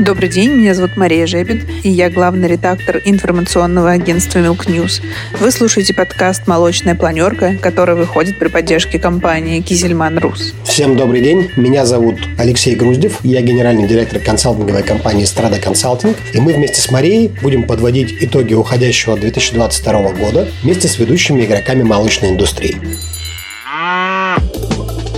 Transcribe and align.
Добрый 0.00 0.30
день, 0.30 0.52
меня 0.52 0.72
зовут 0.72 0.96
Мария 0.96 1.26
Жебин, 1.26 1.60
и 1.82 1.90
я 1.90 2.08
главный 2.08 2.48
редактор 2.48 3.02
информационного 3.04 3.90
агентства 3.90 4.38
Milk 4.38 4.66
News. 4.66 5.02
Вы 5.38 5.50
слушаете 5.50 5.92
подкаст 5.92 6.46
«Молочная 6.46 6.94
планерка», 6.94 7.58
который 7.60 7.96
выходит 7.96 8.38
при 8.38 8.48
поддержке 8.48 8.98
компании 8.98 9.60
«Кизельман 9.60 10.16
Рус». 10.16 10.54
Всем 10.64 10.96
добрый 10.96 11.20
день, 11.20 11.50
меня 11.56 11.84
зовут 11.84 12.16
Алексей 12.38 12.76
Груздев, 12.76 13.22
я 13.24 13.42
генеральный 13.42 13.86
директор 13.86 14.20
консалтинговой 14.20 14.84
компании 14.84 15.26
«Страда 15.26 15.60
Консалтинг», 15.60 16.16
и 16.32 16.40
мы 16.40 16.54
вместе 16.54 16.80
с 16.80 16.90
Марией 16.90 17.30
будем 17.42 17.64
подводить 17.64 18.16
итоги 18.22 18.54
уходящего 18.54 19.18
2022 19.18 20.12
года 20.12 20.48
вместе 20.62 20.88
с 20.88 20.98
ведущими 20.98 21.44
игроками 21.44 21.82
молочной 21.82 22.30
индустрии. 22.30 22.78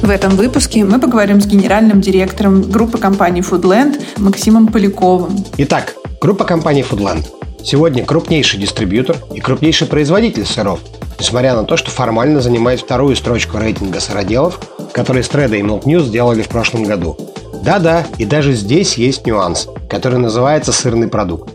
В 0.03 0.11
этом 0.11 0.35
выпуске 0.35 0.85
мы 0.85 0.99
поговорим 0.99 1.41
с 1.41 1.47
генеральным 1.47 2.01
директором 2.01 2.61
группы 2.63 2.99
компании 2.99 3.41
Foodland 3.41 4.03
Максимом 4.17 4.67
Поляковым. 4.67 5.45
Итак, 5.59 5.95
группа 6.21 6.45
компании 6.45 6.85
Foodland. 6.85 7.25
Сегодня 7.63 8.05
крупнейший 8.05 8.59
дистрибьютор 8.59 9.17
и 9.33 9.39
крупнейший 9.39 9.87
производитель 9.87 10.45
сыров, 10.45 10.81
несмотря 11.21 11.55
на 11.55 11.63
то, 11.63 11.77
что 11.77 11.93
формально 11.93 12.41
занимает 12.41 12.81
вторую 12.81 13.15
строчку 13.15 13.59
рейтинга 13.59 14.01
сыроделов, 14.01 14.59
которые 14.93 15.23
Стреда 15.23 15.55
и 15.55 15.63
Milk 15.63 15.85
News 15.85 16.07
сделали 16.07 16.43
в 16.43 16.49
прошлом 16.49 16.83
году. 16.83 17.17
Да-да, 17.63 18.05
и 18.19 18.25
даже 18.25 18.55
здесь 18.55 18.95
есть 18.95 19.25
нюанс, 19.25 19.69
который 19.89 20.19
называется 20.19 20.73
сырный 20.73 21.07
продукт 21.07 21.49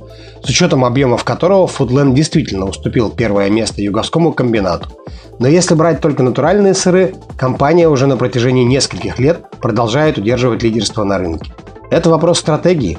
с 0.44 0.50
учетом 0.50 0.86
объемов 0.86 1.24
которого 1.24 1.68
Foodland 1.68 2.14
действительно 2.14 2.66
уступил 2.66 3.10
первое 3.10 3.50
место 3.50 3.82
юговскому 3.82 4.32
комбинату. 4.34 4.90
Но 5.40 5.48
если 5.48 5.76
брать 5.76 6.02
только 6.02 6.24
натуральные 6.24 6.74
сыры, 6.74 7.16
компания 7.38 7.88
уже 7.88 8.08
на 8.08 8.18
протяжении 8.18 8.64
нескольких 8.64 9.20
лет 9.20 9.46
продолжает 9.62 10.18
удерживать 10.18 10.64
лидерство 10.64 11.04
на 11.04 11.18
рынке. 11.18 11.52
Это 11.92 12.10
вопрос 12.10 12.40
стратегии. 12.40 12.98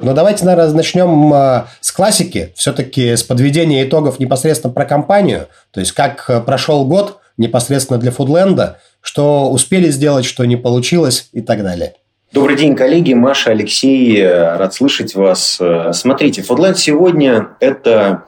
Но 0.00 0.12
давайте, 0.12 0.44
наверное, 0.44 0.74
начнем 0.74 1.32
а, 1.32 1.68
с 1.80 1.92
классики, 1.92 2.52
все-таки 2.56 3.16
с 3.16 3.22
подведения 3.22 3.84
итогов 3.84 4.18
непосредственно 4.18 4.72
про 4.72 4.84
компанию, 4.84 5.46
то 5.70 5.80
есть 5.80 5.92
как 5.92 6.28
э, 6.28 6.40
прошел 6.40 6.84
год 6.84 7.20
непосредственно 7.38 7.98
для 7.98 8.10
Фудленда, 8.10 8.80
что 9.00 9.50
успели 9.50 9.88
сделать, 9.90 10.24
что 10.24 10.44
не 10.44 10.56
получилось 10.56 11.28
и 11.32 11.40
так 11.40 11.62
далее. 11.62 11.94
Добрый 12.32 12.56
день, 12.56 12.74
коллеги. 12.74 13.14
Маша, 13.14 13.52
Алексей, 13.52 14.20
э, 14.20 14.56
рад 14.56 14.74
слышать 14.74 15.14
вас. 15.14 15.58
Э, 15.60 15.92
смотрите, 15.94 16.42
Foodland 16.42 16.74
сегодня– 16.74 17.50
это 17.60 18.24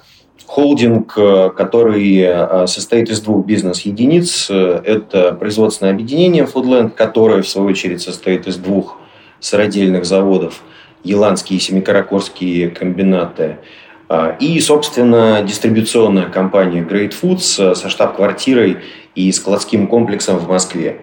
холдинг, 0.47 1.15
э, 1.17 1.51
который 1.57 2.67
состоит 2.67 3.11
из 3.11 3.21
двух 3.21 3.45
бизнес-единиц. 3.45 4.51
Это 4.51 5.33
производственное 5.33 5.93
объединение 5.93 6.45
Foodland, 6.45 6.91
которое, 6.91 7.43
в 7.43 7.49
свою 7.49 7.69
очередь, 7.69 8.03
состоит 8.03 8.47
из 8.47 8.57
двух 8.57 8.99
сыродельных 9.41 10.05
заводов– 10.05 10.63
Еланские 11.05 11.59
и 11.59 11.61
Семикаракорские 11.61 12.71
комбинаты– 12.71 13.59
и, 14.39 14.61
собственно, 14.61 15.43
дистрибуционная 15.43 16.29
компания 16.29 16.81
Great 16.81 17.13
Foods 17.21 17.75
со 17.75 17.89
штаб-квартирой 17.89 18.77
и 19.17 19.33
складским 19.33 19.89
комплексом 19.89 20.39
в 20.39 20.49
Москве. 20.49 21.01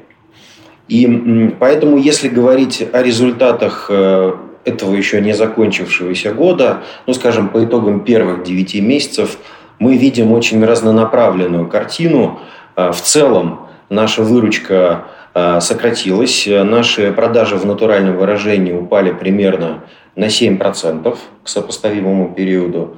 И 0.88 1.54
поэтому, 1.60 1.98
если 1.98 2.28
говорить 2.28 2.86
о 2.92 3.02
результатах 3.02 3.88
э, 3.90 4.34
этого 4.66 4.96
еще 4.96 5.22
не 5.22 5.34
закончившегося 5.34 6.34
года, 6.34 6.84
ну, 7.06 7.14
скажем, 7.14 7.50
по 7.50 7.64
итогам 7.64 8.02
первых 8.02 8.44
9 8.44 8.82
месяцев, 8.82 9.38
мы 9.80 9.98
видим 9.98 10.32
очень 10.32 10.64
разнонаправленную 10.64 11.68
картину. 11.68 12.40
Э, 12.76 12.92
в 12.92 13.02
целом 13.02 13.68
наша 13.90 14.24
выручка 14.24 15.06
э, 15.34 15.60
сократилась, 15.60 16.48
наши 16.48 17.12
продажи 17.12 17.58
в 17.58 17.66
натуральном 17.66 18.18
выражении 18.18 18.74
упали 18.74 19.12
примерно 19.12 19.84
на 20.16 20.26
7% 20.26 21.18
к 21.44 21.48
сопоставимому 21.48 22.34
периоду. 22.34 22.98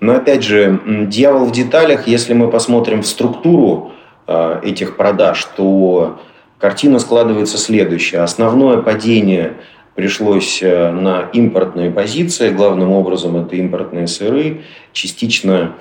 Но 0.00 0.14
опять 0.14 0.42
же, 0.42 0.80
дьявол 1.06 1.46
в 1.46 1.52
деталях, 1.52 2.06
если 2.06 2.34
мы 2.34 2.50
посмотрим 2.50 3.02
в 3.02 3.06
структуру 3.06 3.92
этих 4.62 4.96
продаж, 4.96 5.46
то 5.56 6.18
картина 6.58 6.98
складывается 6.98 7.58
следующая. 7.58 8.18
Основное 8.18 8.78
падение 8.78 9.54
пришлось 9.96 10.62
э, 10.62 10.92
на 10.92 11.22
импортные 11.32 11.90
позиции. 11.90 12.50
Главным 12.50 12.92
образом 12.92 13.36
это 13.36 13.56
импортные 13.56 14.06
сыры, 14.06 14.62
частично 14.92 15.72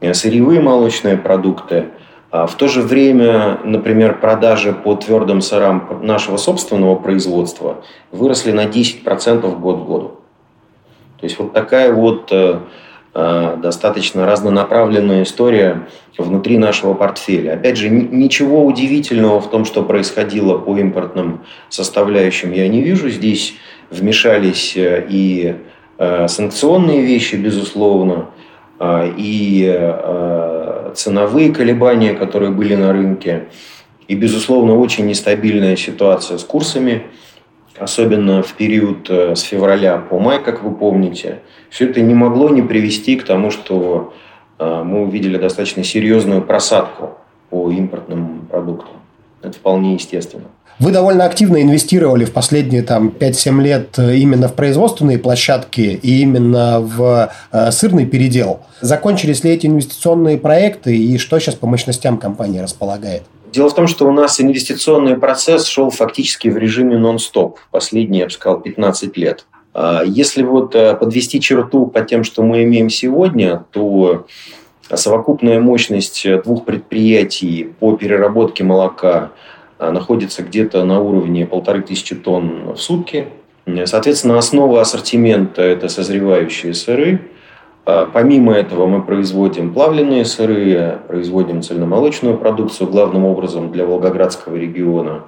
э, 0.00 0.14
сырьевые 0.14 0.60
молочные 0.60 1.18
продукты. 1.18 1.88
А 2.30 2.46
в 2.46 2.54
то 2.56 2.68
же 2.68 2.82
время, 2.82 3.60
например, 3.64 4.18
продажи 4.20 4.72
по 4.72 4.94
твердым 4.94 5.40
сырам 5.40 6.00
нашего 6.02 6.36
собственного 6.36 6.94
производства 6.96 7.84
выросли 8.10 8.52
на 8.52 8.64
10% 8.64 9.58
год 9.58 9.82
к 9.82 9.86
году. 9.86 10.20
То 11.20 11.26
есть 11.26 11.38
вот 11.38 11.52
такая 11.52 11.92
вот 11.92 12.28
э, 12.32 12.60
достаточно 13.14 14.26
разнонаправленная 14.26 15.22
история 15.22 15.86
внутри 16.18 16.58
нашего 16.58 16.94
портфеля. 16.94 17.54
Опять 17.54 17.76
же, 17.76 17.88
ничего 17.88 18.64
удивительного 18.64 19.40
в 19.40 19.48
том, 19.48 19.64
что 19.64 19.84
происходило 19.84 20.58
по 20.58 20.76
импортным 20.76 21.42
составляющим, 21.68 22.52
я 22.52 22.66
не 22.66 22.82
вижу. 22.82 23.08
Здесь 23.08 23.54
вмешались 23.90 24.76
э, 24.76 25.06
и 25.08 25.54
э, 25.98 26.26
санкционные 26.28 27.02
вещи, 27.02 27.36
безусловно, 27.36 28.26
и 29.16 29.92
ценовые 30.96 31.54
колебания, 31.54 32.12
которые 32.12 32.50
были 32.50 32.74
на 32.74 32.92
рынке, 32.92 33.44
и, 34.08 34.16
безусловно, 34.16 34.76
очень 34.76 35.06
нестабильная 35.06 35.76
ситуация 35.76 36.38
с 36.38 36.44
курсами– 36.44 37.04
особенно 37.78 38.42
в 38.42 38.52
период 38.54 39.08
э, 39.10 39.34
с 39.34 39.42
февраля 39.42 39.98
по 39.98 40.18
май, 40.18 40.42
как 40.42 40.62
вы 40.62 40.74
помните, 40.74 41.40
все 41.70 41.88
это 41.88 42.00
не 42.00 42.14
могло 42.14 42.48
не 42.48 42.62
привести 42.62 43.16
к 43.16 43.24
тому, 43.24 43.50
что 43.50 44.14
э, 44.58 44.82
мы 44.84 45.02
увидели 45.02 45.36
достаточно 45.36 45.84
серьезную 45.84 46.42
просадку 46.42 47.18
по 47.50 47.70
импортным 47.70 48.46
продуктам. 48.50 48.90
Это 49.42 49.52
вполне 49.52 49.94
естественно. 49.94 50.44
Вы 50.80 50.90
довольно 50.90 51.24
активно 51.24 51.62
инвестировали 51.62 52.24
в 52.24 52.32
последние 52.32 52.82
там, 52.82 53.08
5-7 53.08 53.62
лет 53.62 53.98
э, 53.98 54.16
именно 54.16 54.48
в 54.48 54.54
производственные 54.54 55.18
площадки 55.18 55.80
и 55.80 56.22
именно 56.22 56.80
в 56.80 57.30
э, 57.52 57.70
сырный 57.70 58.06
передел. 58.06 58.60
Закончились 58.80 59.44
ли 59.44 59.52
эти 59.52 59.66
инвестиционные 59.66 60.36
проекты 60.36 60.96
и 60.96 61.16
что 61.18 61.38
сейчас 61.38 61.54
по 61.54 61.68
мощностям 61.68 62.18
компания 62.18 62.60
располагает? 62.60 63.22
Дело 63.54 63.68
в 63.68 63.74
том, 63.74 63.86
что 63.86 64.08
у 64.08 64.10
нас 64.10 64.40
инвестиционный 64.40 65.16
процесс 65.16 65.66
шел 65.66 65.90
фактически 65.90 66.48
в 66.48 66.56
режиме 66.56 66.98
нон-стоп 66.98 67.60
последние, 67.70 68.20
я 68.20 68.26
бы 68.26 68.32
сказал, 68.32 68.60
15 68.60 69.16
лет. 69.16 69.46
А 69.72 70.02
если 70.04 70.42
вот 70.42 70.74
э, 70.74 70.96
подвести 70.96 71.40
черту 71.40 71.86
по 71.86 72.00
тем, 72.00 72.24
что 72.24 72.42
мы 72.42 72.64
имеем 72.64 72.90
сегодня, 72.90 73.64
то 73.70 74.26
совокупная 74.92 75.60
мощность 75.60 76.26
двух 76.42 76.64
предприятий 76.64 77.72
по 77.78 77.96
переработке 77.96 78.64
молока 78.64 79.30
э, 79.78 79.88
находится 79.88 80.42
где-то 80.42 80.82
на 80.82 81.00
уровне 81.00 81.46
полторы 81.46 81.82
тысячи 81.82 82.16
тонн 82.16 82.72
в 82.72 82.76
сутки. 82.76 83.28
Соответственно, 83.84 84.36
основа 84.36 84.80
ассортимента– 84.80 85.62
это 85.62 85.88
созревающие 85.88 86.74
сыры– 86.74 87.20
помимо 87.84 88.52
этого 88.52 88.86
мы 88.86 89.02
производим 89.02 89.74
плавленые 89.74 90.24
сыры, 90.24 91.00
производим 91.06 91.62
цельномолочную 91.62 92.38
продукцию, 92.38 92.88
главным 92.88 93.24
образом 93.24 93.70
для 93.72 93.84
Волгоградского 93.84 94.56
региона. 94.56 95.24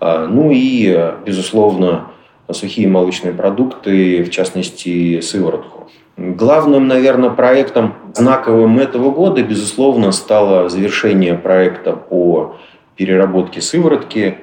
А, 0.00 0.26
ну 0.26 0.50
и, 0.50 1.12
безусловно, 1.24 2.08
сухие 2.50 2.88
молочные 2.88 3.32
продукты, 3.32 4.24
в 4.24 4.30
частности, 4.30 5.20
сыворотку. 5.20 5.88
Главным, 6.16 6.88
наверное, 6.88 7.30
проектом 7.30 7.94
знаковым 8.14 8.80
этого 8.80 9.12
года, 9.12 9.42
безусловно, 9.44 10.10
стало 10.10 10.68
завершение 10.68 11.34
проекта 11.34 11.92
по 11.92 12.56
переработке 12.96 13.60
сыворотки 13.60 14.38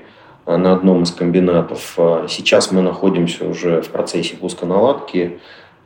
а, 0.46 0.58
на 0.58 0.72
одном 0.72 1.04
из 1.04 1.12
комбинатов. 1.12 1.98
Сейчас 2.30 2.72
мы 2.72 2.82
находимся 2.82 3.46
уже 3.46 3.82
в 3.82 3.90
процессе 3.90 4.38
пусконаладки. 4.38 5.40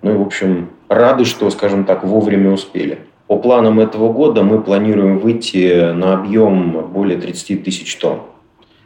Ну 0.04 0.14
и, 0.14 0.18
в 0.18 0.22
общем, 0.22 0.70
рады, 0.90 1.26
что, 1.26 1.50
скажем 1.50 1.86
так, 1.86 2.04
вовремя 2.04 2.52
успели. 2.52 3.00
По 3.28 3.38
планам 3.38 3.80
этого 3.80 4.12
года 4.12 4.44
мы 4.44 4.62
планируем 4.62 5.18
выйти 5.18 5.92
на 5.94 6.14
объем 6.14 6.88
более 6.94 7.18
30 7.18 7.64
тысяч 7.64 7.96
тонн. 7.96 8.20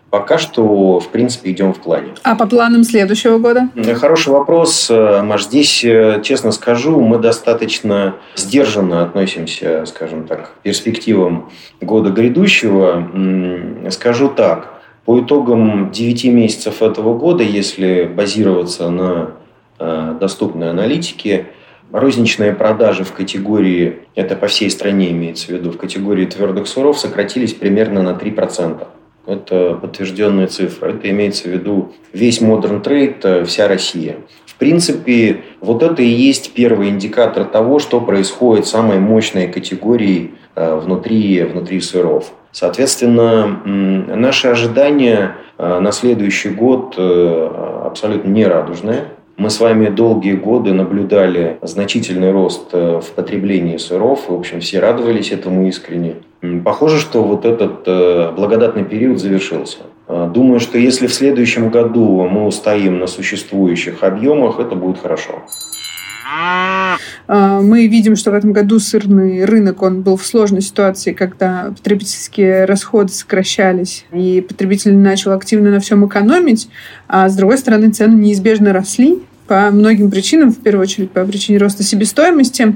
Пока 0.10 0.38
что, 0.38 1.00
в 1.00 1.10
принципе, 1.10 1.52
идем 1.52 1.74
в 1.74 1.80
плане. 1.80 2.14
А 2.24 2.36
по 2.36 2.48
планам 2.48 2.86
следующего 2.86 3.40
года? 3.40 3.69
Хороший 3.96 4.30
вопрос, 4.30 4.90
Маш. 4.90 5.46
Здесь, 5.46 5.84
э, 5.84 6.22
честно 6.24 6.52
скажу, 6.52 7.02
мы 7.02 7.18
достаточно 7.18 8.16
сдержанно 8.36 9.02
относимся, 9.04 9.86
скажем 9.86 10.25
так, 10.25 10.54
к 10.54 10.62
перспективам 10.62 11.50
года 11.81 12.10
грядущего. 12.12 13.90
Скажу 13.90 14.30
так. 14.30 14.75
По 15.04 15.19
итогам 15.19 15.92
9 15.92 16.25
месяцев 16.25 16.81
этого 16.81 17.18
года, 17.18 17.44
если 17.44 18.04
базироваться 18.04 18.90
на 18.90 19.02
э, 19.02 19.28
доступной 19.79 20.69
аналитике, 20.69 21.47
Розничные 21.91 22.51
продажи 22.51 23.06
в 23.06 23.13
категории, 23.13 24.00
это 24.13 24.35
по 24.35 24.47
всей 24.47 24.69
стране 24.69 25.12
имеется 25.12 25.47
в 25.47 25.50
виду, 25.51 25.71
в 25.71 25.77
категории 25.77 26.25
твердых 26.25 26.68
суров 26.68 27.00
сократились 27.00 27.53
примерно 27.53 28.03
на 28.03 28.09
3%. 28.09 28.85
Это 29.25 29.74
подтвержденная 29.75 30.47
цифра. 30.47 30.89
Это 30.89 31.09
имеется 31.09 31.47
в 31.47 31.51
виду 31.51 31.94
весь 32.12 32.41
Modern 32.41 32.83
Trade, 32.83 33.45
вся 33.45 33.69
Россия. 33.69 34.18
В 34.45 34.56
принципе, 34.56 35.44
вот 35.62 35.81
это 35.81 36.01
и 36.01 36.07
есть 36.07 36.53
первый 36.53 36.89
индикатор 36.89 37.45
того, 37.45 37.80
что 37.80 38.01
происходит 38.01 38.68
с 38.68 38.71
самой 38.71 39.00
мощной 39.00 39.47
категорией 39.47 40.33
внутри, 40.56 41.44
внутри 41.44 41.80
сыров. 41.80 42.33
Соответственно, 42.51 43.47
наши 43.65 44.50
ожидания 44.50 45.38
на 45.57 45.91
следующий 45.94 46.50
год 46.50 46.97
абсолютно 46.97 48.30
нерадужные. 48.30 49.06
Мы 49.38 49.51
с 49.51 49.60
вами 49.60 49.89
долгие 49.89 50.34
годы 50.34 50.74
наблюдали 50.74 51.60
значительный 51.62 52.31
рост 52.31 52.69
э, 52.72 53.00
в 53.00 53.12
потреблении 53.12 53.78
сыров. 53.78 54.30
В 54.30 54.34
общем, 54.34 54.62
все 54.62 54.80
радовались 54.80 55.31
этому 55.31 55.68
искренне. 55.68 56.16
Похоже, 56.66 57.00
что 57.00 57.22
вот 57.22 57.45
этот 57.45 57.84
э, 57.86 58.31
благодатный 58.36 58.84
период 58.84 59.19
завершился. 59.19 59.78
Э, 60.07 60.28
думаю, 60.34 60.60
что 60.60 60.80
если 60.80 61.06
в 61.06 61.13
следующем 61.13 61.69
году 61.69 62.28
мы 62.28 62.48
устоим 62.48 62.98
на 62.98 63.06
существующих 63.06 64.04
объемах, 64.04 64.60
это 64.60 64.75
будет 64.75 64.98
хорошо. 64.98 65.44
Мы 67.27 67.88
видим, 67.88 68.15
что 68.15 68.31
в 68.31 68.33
этом 68.33 68.53
году 68.53 68.79
сырный 68.79 69.45
рынок 69.45 69.81
он 69.81 70.01
был 70.01 70.18
в 70.18 70.25
сложной 70.25 70.62
ситуации, 70.62 71.13
когда 71.13 71.74
потребительские 71.75 72.65
расходы 72.65 73.12
сокращались, 73.12 74.06
и 74.12 74.45
потребитель 74.47 74.95
начал 74.95 75.33
активно 75.33 75.71
на 75.71 75.79
всем 75.79 76.06
экономить, 76.07 76.69
а 77.07 77.27
с 77.29 77.35
другой 77.35 77.57
стороны 77.57 77.91
цены 77.91 78.15
неизбежно 78.15 78.74
росли 78.74 79.19
по 79.47 79.71
многим 79.71 80.12
причинам, 80.12 80.51
в 80.51 80.62
первую 80.62 80.83
очередь 80.83 81.12
по 81.12 81.24
причине 81.25 81.57
роста 81.57 81.83
себестоимости. 81.83 82.75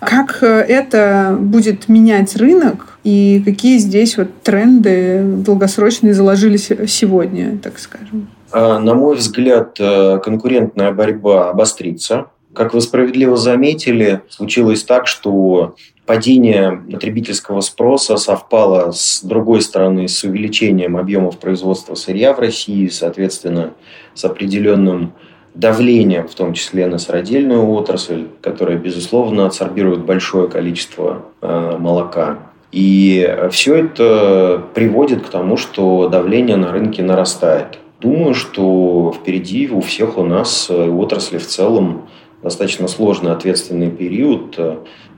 Как 0.00 0.42
э, 0.42 0.46
это 0.46 1.36
будет 1.40 1.88
менять 1.88 2.36
рынок 2.36 2.98
и 3.04 3.42
какие 3.44 3.78
здесь 3.78 4.16
вот 4.18 4.28
тренды 4.42 5.22
долгосрочные 5.24 6.14
заложились 6.14 6.70
сегодня, 6.88 7.58
так 7.58 7.78
скажем? 7.78 8.28
А, 8.52 8.78
на 8.78 8.94
мой 8.94 9.16
взгляд, 9.16 9.76
э, 9.80 10.18
конкурентная 10.22 10.92
борьба 10.92 11.50
обострится. 11.50 12.26
Как 12.54 12.74
вы 12.74 12.80
справедливо 12.80 13.36
заметили, 13.36 14.22
случилось 14.28 14.82
так, 14.82 15.06
что 15.06 15.76
падение 16.04 16.82
потребительского 16.90 17.60
спроса 17.60 18.16
совпало 18.16 18.90
с 18.90 19.22
другой 19.22 19.62
стороны 19.62 20.08
с 20.08 20.24
увеличением 20.24 20.96
объемов 20.96 21.38
производства 21.38 21.94
сырья 21.94 22.32
в 22.34 22.40
России, 22.40 22.88
соответственно, 22.88 23.74
с 24.14 24.24
определенным 24.24 25.12
давлением, 25.54 26.26
в 26.26 26.34
том 26.34 26.52
числе 26.52 26.86
на 26.86 26.98
сыродельную 26.98 27.68
отрасль, 27.68 28.26
которая, 28.40 28.76
безусловно, 28.76 29.46
адсорбирует 29.46 30.04
большое 30.04 30.48
количество 30.48 31.26
э, 31.40 31.76
молока. 31.78 32.38
И 32.72 33.36
все 33.50 33.76
это 33.76 34.62
приводит 34.74 35.26
к 35.26 35.28
тому, 35.28 35.56
что 35.56 36.08
давление 36.08 36.56
на 36.56 36.72
рынке 36.72 37.02
нарастает. 37.02 37.78
Думаю, 38.00 38.34
что 38.34 39.12
впереди 39.16 39.68
у 39.68 39.80
всех 39.80 40.18
у 40.18 40.24
нас 40.24 40.68
э, 40.70 40.88
отрасли 40.88 41.38
в 41.38 41.46
целом 41.46 42.08
достаточно 42.42 42.88
сложный 42.88 43.32
ответственный 43.32 43.90
период. 43.90 44.58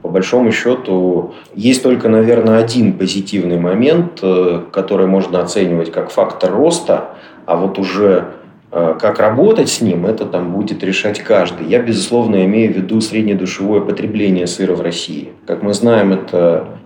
По 0.02 0.08
большому 0.08 0.50
счету, 0.52 1.34
есть 1.54 1.82
только, 1.82 2.08
наверное, 2.08 2.58
один 2.58 2.98
позитивный 2.98 3.58
момент, 3.58 4.18
э, 4.22 4.62
который 4.72 5.06
можно 5.06 5.40
оценивать 5.40 5.92
как 5.92 6.10
фактор 6.10 6.52
роста, 6.52 7.10
а 7.46 7.56
вот 7.56 7.78
уже 7.78 8.24
Э, 8.24 8.41
как 8.72 9.18
работать 9.18 9.68
с 9.68 9.82
ним, 9.82 10.06
это 10.06 10.24
там 10.24 10.52
будет 10.52 10.82
решать 10.82 11.20
каждый. 11.20 11.66
Я, 11.66 11.82
безусловно, 11.82 12.44
имею 12.46 12.72
в 12.72 12.76
виду 12.76 13.02
среднедушевое 13.02 13.82
потребление 13.82 14.46
сыра 14.46 14.74
в 14.74 14.80
России. 14.80 15.32
Как 15.46 15.62
мы 15.62 15.74
знаем, 15.74 16.12
это 16.12 16.78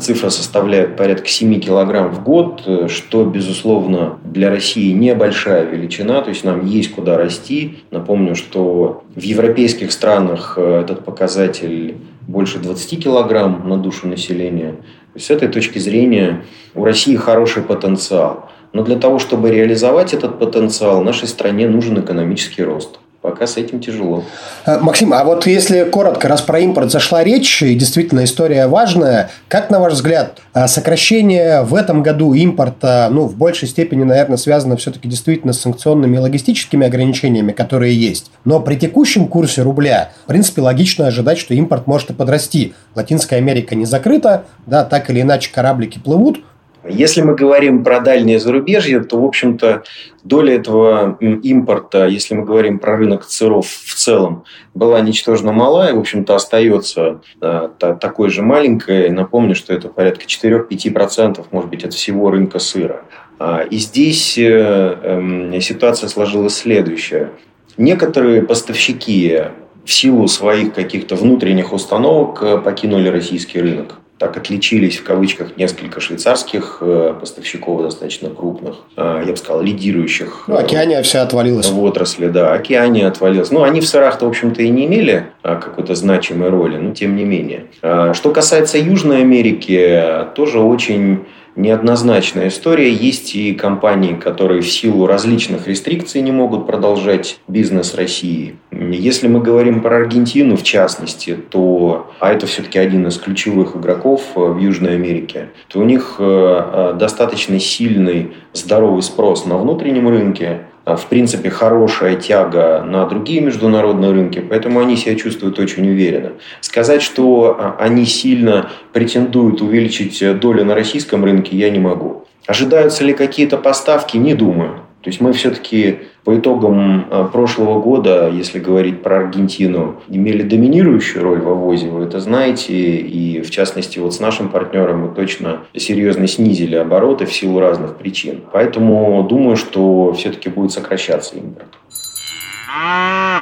цифра 0.00 0.30
составляет 0.30 0.96
порядка 0.96 1.28
7 1.28 1.60
килограмм 1.60 2.12
в 2.12 2.22
год, 2.22 2.62
э, 2.66 2.88
что, 2.88 3.24
безусловно, 3.24 4.18
для 4.24 4.50
России 4.50 4.92
небольшая 4.92 5.64
величина, 5.64 6.20
то 6.20 6.30
есть 6.30 6.44
нам 6.44 6.66
есть 6.66 6.92
куда 6.92 7.16
расти. 7.16 7.78
Напомню, 7.90 8.34
что 8.34 9.04
в 9.14 9.20
европейских 9.20 9.92
странах 9.92 10.54
э, 10.56 10.80
этот 10.80 11.04
показатель 11.04 11.96
больше 12.26 12.58
20 12.58 13.02
килограмм 13.02 13.68
на 13.68 13.76
душу 13.76 14.08
населения. 14.08 14.76
С 15.16 15.30
этой 15.30 15.48
точки 15.48 15.78
зрения 15.78 16.44
у 16.74 16.84
России 16.84 17.16
хороший 17.16 17.62
потенциал. 17.62 18.48
Но 18.72 18.82
для 18.82 18.96
того, 18.96 19.18
чтобы 19.18 19.50
реализовать 19.50 20.14
этот 20.14 20.38
потенциал, 20.38 21.02
нашей 21.02 21.28
стране 21.28 21.68
нужен 21.68 22.00
экономический 22.00 22.62
рост. 22.62 22.98
Пока 23.20 23.46
с 23.46 23.56
этим 23.56 23.78
тяжело. 23.78 24.24
Э, 24.66 24.80
Максим, 24.80 25.14
а 25.14 25.22
вот 25.22 25.46
если 25.46 25.84
коротко, 25.84 26.26
раз 26.26 26.42
про 26.42 26.58
импорт 26.58 26.90
зашла 26.90 27.22
речь, 27.22 27.62
и 27.62 27.76
действительно 27.76 28.24
история 28.24 28.66
важная, 28.66 29.30
как, 29.46 29.70
на 29.70 29.78
ваш 29.78 29.92
взгляд, 29.92 30.40
э, 30.54 30.66
сокращение 30.66 31.62
в 31.62 31.76
этом 31.76 32.02
году 32.02 32.34
импорта, 32.34 33.08
ну, 33.12 33.28
в 33.28 33.36
большей 33.36 33.68
степени, 33.68 34.02
наверное, 34.02 34.38
связано 34.38 34.76
все-таки 34.76 35.06
действительно 35.06 35.52
с 35.52 35.60
санкционными 35.60 36.18
логистическими 36.18 36.84
ограничениями, 36.84 37.52
которые 37.52 37.94
есть. 37.94 38.32
Но 38.44 38.58
при 38.58 38.74
текущем 38.74 39.28
курсе 39.28 39.62
рубля, 39.62 40.10
в 40.24 40.26
принципе, 40.26 40.62
логично 40.62 41.06
ожидать, 41.06 41.38
что 41.38 41.54
импорт 41.54 41.86
может 41.86 42.10
и 42.10 42.14
подрасти. 42.14 42.74
Латинская 42.96 43.36
Америка 43.36 43.76
не 43.76 43.84
закрыта, 43.84 44.46
да, 44.66 44.84
так 44.84 45.10
или 45.10 45.20
иначе 45.20 45.52
кораблики 45.54 46.00
плывут, 46.00 46.40
если 46.88 47.22
мы 47.22 47.34
говорим 47.34 47.84
про 47.84 48.00
дальнее 48.00 48.40
зарубежье, 48.40 49.00
то, 49.00 49.20
в 49.20 49.24
общем-то, 49.24 49.84
доля 50.24 50.54
этого 50.54 51.16
импорта, 51.20 52.06
если 52.06 52.34
мы 52.34 52.44
говорим 52.44 52.78
про 52.78 52.96
рынок 52.96 53.24
сыров 53.24 53.66
в 53.68 53.94
целом, 53.94 54.44
была 54.74 55.00
ничтожно 55.00 55.52
мала 55.52 55.90
и, 55.90 55.92
в 55.92 55.98
общем-то, 55.98 56.34
остается 56.34 57.20
да, 57.40 57.68
такой 57.68 58.30
же 58.30 58.42
маленькой. 58.42 59.10
Напомню, 59.10 59.54
что 59.54 59.72
это 59.72 59.88
порядка 59.88 60.24
4-5%, 60.24 61.44
может 61.50 61.70
быть, 61.70 61.84
от 61.84 61.94
всего 61.94 62.30
рынка 62.30 62.58
сыра. 62.58 63.02
А, 63.38 63.62
и 63.62 63.76
здесь 63.78 64.38
э, 64.38 64.98
эм, 65.02 65.60
ситуация 65.60 66.08
сложилась 66.08 66.54
следующая. 66.54 67.30
Некоторые 67.76 68.42
поставщики 68.42 69.40
в 69.84 69.92
силу 69.92 70.28
своих 70.28 70.74
каких-то 70.74 71.16
внутренних 71.16 71.72
установок 71.72 72.42
э, 72.42 72.58
покинули 72.58 73.08
российский 73.08 73.60
рынок 73.60 73.98
так 74.22 74.36
отличились 74.36 74.98
в 74.98 75.02
кавычках 75.02 75.56
несколько 75.56 76.00
швейцарских 76.00 76.78
э, 76.80 77.14
поставщиков 77.18 77.82
достаточно 77.82 78.30
крупных, 78.30 78.76
э, 78.96 79.24
я 79.26 79.32
бы 79.32 79.36
сказал, 79.36 79.62
лидирующих. 79.62 80.44
Ну, 80.46 80.56
Океания 80.56 81.02
вся 81.02 81.22
отвалилась. 81.22 81.68
В 81.68 81.82
отрасли, 81.82 82.28
да. 82.28 82.52
Океания 82.52 83.08
отвалилась. 83.08 83.50
Ну, 83.50 83.64
они 83.64 83.80
в 83.80 83.88
сырах-то, 83.88 84.26
в 84.26 84.28
общем-то, 84.28 84.62
и 84.62 84.68
не 84.68 84.86
имели 84.86 85.26
э, 85.42 85.56
какой-то 85.60 85.96
значимой 85.96 86.50
роли, 86.50 86.76
но 86.76 86.94
тем 86.94 87.16
не 87.16 87.24
менее. 87.24 87.66
Что 87.80 88.30
касается 88.32 88.78
Южной 88.78 89.22
Америки, 89.22 90.28
тоже 90.36 90.60
очень 90.60 91.24
неоднозначная 91.56 92.48
история. 92.48 92.92
Есть 92.92 93.34
и 93.34 93.54
компании, 93.54 94.14
которые 94.14 94.62
в 94.62 94.70
силу 94.70 95.06
различных 95.06 95.66
рестрикций 95.66 96.22
не 96.22 96.32
могут 96.32 96.66
продолжать 96.66 97.40
бизнес 97.48 97.94
России. 97.94 98.56
Если 98.90 99.28
мы 99.28 99.40
говорим 99.40 99.80
про 99.82 99.96
Аргентину 99.96 100.56
в 100.56 100.62
частности, 100.62 101.34
то, 101.34 102.10
а 102.20 102.32
это 102.32 102.46
все-таки 102.46 102.78
один 102.78 103.06
из 103.06 103.18
ключевых 103.18 103.76
игроков 103.76 104.22
э, 104.34 104.40
в 104.40 104.58
Южной 104.58 104.94
Америке, 104.94 105.48
то 105.68 105.80
у 105.80 105.84
них 105.84 106.16
э, 106.18 106.22
э, 106.24 106.96
достаточно 106.98 107.58
сильный 107.60 108.32
здоровый 108.52 109.02
спрос 109.02 109.46
на 109.46 109.56
внутреннем 109.56 110.08
рынке, 110.08 110.62
в 110.84 111.06
принципе, 111.08 111.48
хорошая 111.48 112.16
тяга 112.16 112.82
на 112.84 113.06
другие 113.06 113.40
международные 113.40 114.10
рынки, 114.10 114.40
поэтому 114.40 114.80
они 114.80 114.96
себя 114.96 115.14
чувствуют 115.14 115.60
очень 115.60 115.88
уверенно. 115.88 116.32
Сказать, 116.60 117.02
что 117.02 117.76
они 117.78 118.04
сильно 118.04 118.68
претендуют 118.92 119.62
увеличить 119.62 120.40
долю 120.40 120.64
на 120.64 120.74
российском 120.74 121.24
рынке, 121.24 121.56
я 121.56 121.70
не 121.70 121.78
могу. 121.78 122.24
Ожидаются 122.48 123.04
ли 123.04 123.12
какие-то 123.12 123.58
поставки, 123.58 124.16
не 124.16 124.34
думаю. 124.34 124.80
То 125.02 125.10
есть 125.10 125.20
мы 125.20 125.32
все-таки 125.32 125.98
по 126.24 126.38
итогам 126.38 127.06
а, 127.10 127.24
прошлого 127.24 127.80
года, 127.80 128.30
если 128.32 128.60
говорить 128.60 129.02
про 129.02 129.18
Аргентину, 129.18 130.00
имели 130.08 130.42
доминирующую 130.42 131.24
роль 131.24 131.40
в 131.40 131.44
ввозе, 131.44 131.88
вы 131.88 132.04
это 132.04 132.20
знаете, 132.20 132.72
и 132.72 133.40
в 133.42 133.50
частности 133.50 133.98
вот 133.98 134.14
с 134.14 134.20
нашим 134.20 134.48
партнером 134.48 135.00
мы 135.00 135.14
точно 135.14 135.62
серьезно 135.76 136.28
снизили 136.28 136.76
обороты 136.76 137.26
в 137.26 137.32
силу 137.32 137.58
разных 137.58 137.96
причин. 137.96 138.42
Поэтому 138.52 139.26
думаю, 139.28 139.56
что 139.56 140.12
все-таки 140.12 140.48
будет 140.48 140.70
сокращаться 140.70 141.36
импорт. 141.36 141.66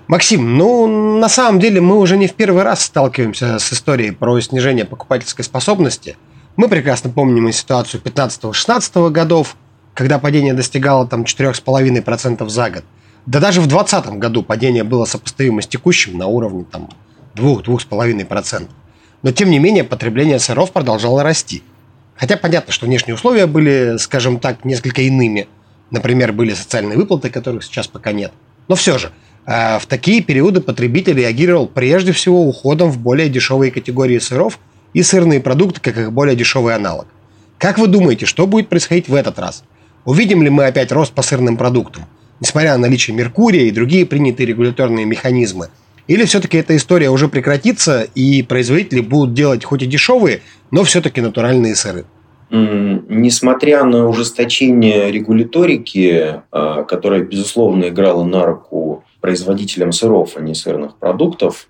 Максим, 0.07 0.57
ну, 0.57 1.19
на 1.19 1.29
самом 1.29 1.61
деле 1.61 1.81
мы 1.81 1.99
уже 1.99 2.17
не 2.17 2.27
в 2.27 2.33
первый 2.33 2.63
раз 2.63 2.85
сталкиваемся 2.85 3.59
с 3.59 3.73
историей 3.73 4.11
про 4.11 4.41
снижение 4.41 4.85
покупательской 4.85 5.45
способности. 5.45 6.17
Мы 6.57 6.69
прекрасно 6.69 7.11
помним 7.11 7.49
и 7.49 7.53
ситуацию 7.53 8.03
15-16 8.03 9.11
годов, 9.11 9.57
когда 10.01 10.19
падение 10.19 10.55
достигало 10.55 11.07
там 11.07 11.25
4,5% 11.25 12.49
за 12.49 12.71
год. 12.71 12.85
Да 13.27 13.39
даже 13.39 13.61
в 13.61 13.67
2020 13.67 14.19
году 14.19 14.43
падение 14.43 14.83
было 14.83 15.05
сопоставимо 15.05 15.61
с 15.61 15.67
текущим 15.67 16.17
на 16.17 16.27
уровне 16.27 16.65
там 16.65 16.89
2-2,5%. 17.35 18.71
Но 19.23 19.33
тем 19.33 19.51
не 19.51 19.59
менее 19.59 19.85
потребление 19.85 20.39
сыров 20.39 20.73
продолжало 20.73 21.23
расти. 21.23 21.63
Хотя 22.17 22.39
понятно, 22.39 22.73
что 22.73 22.87
внешние 22.87 23.15
условия 23.15 23.45
были, 23.45 23.99
скажем 23.99 24.41
так, 24.41 24.65
несколько 24.65 25.03
иными. 25.03 25.49
Например, 25.91 26.33
были 26.33 26.55
социальные 26.55 26.97
выплаты, 26.97 27.29
которых 27.29 27.63
сейчас 27.63 27.87
пока 27.87 28.13
нет. 28.13 28.33
Но 28.69 28.77
все 28.77 28.97
же, 28.97 29.11
э, 29.45 29.79
в 29.79 29.85
такие 29.85 30.23
периоды 30.23 30.63
потребитель 30.63 31.19
реагировал 31.19 31.67
прежде 31.67 32.13
всего 32.13 32.47
уходом 32.47 32.91
в 32.91 32.97
более 32.97 33.29
дешевые 33.29 33.71
категории 33.71 34.19
сыров 34.19 34.61
и 34.95 35.03
сырные 35.03 35.41
продукты, 35.41 35.83
как 35.83 35.99
их 35.99 36.11
более 36.11 36.37
дешевый 36.37 36.75
аналог. 36.75 37.07
Как 37.59 37.77
вы 37.77 37.87
думаете, 37.87 38.25
что 38.25 38.47
будет 38.47 38.71
происходить 38.71 39.07
в 39.07 39.15
этот 39.15 39.39
раз? 39.39 39.63
Увидим 40.05 40.43
ли 40.43 40.51
мы 40.51 40.67
опять 40.67 40.93
рост 40.93 41.13
по 41.13 41.23
сырным 41.23 41.57
продуктам, 41.57 42.05
несмотря 42.41 42.73
на 42.73 42.79
наличие 42.79 43.17
Меркурия 43.17 43.65
и 43.65 43.71
другие 43.71 44.07
принятые 44.07 44.47
регуляторные 44.47 45.05
механизмы? 45.05 45.69
Или 46.07 46.25
все-таки 46.25 46.57
эта 46.57 46.75
история 46.77 47.11
уже 47.11 47.29
прекратится, 47.29 48.03
и 48.15 48.43
производители 48.43 49.01
будут 49.01 49.35
делать 49.35 49.65
хоть 49.65 49.83
и 49.83 49.87
дешевые, 49.87 50.41
но 50.71 50.83
все-таки 50.85 51.21
натуральные 51.21 51.77
сыры? 51.77 52.05
Несмотря 52.51 53.85
на 53.85 54.09
ужесточение 54.09 55.13
регуляторики, 55.13 56.43
а, 56.51 56.83
которая, 56.83 57.21
безусловно, 57.21 57.89
играла 57.89 58.25
на 58.25 58.45
руку 58.45 59.05
производителям 59.21 59.93
сыров, 59.93 60.33
а 60.37 60.41
не 60.41 60.55
сырных 60.55 60.97
продуктов, 60.97 61.69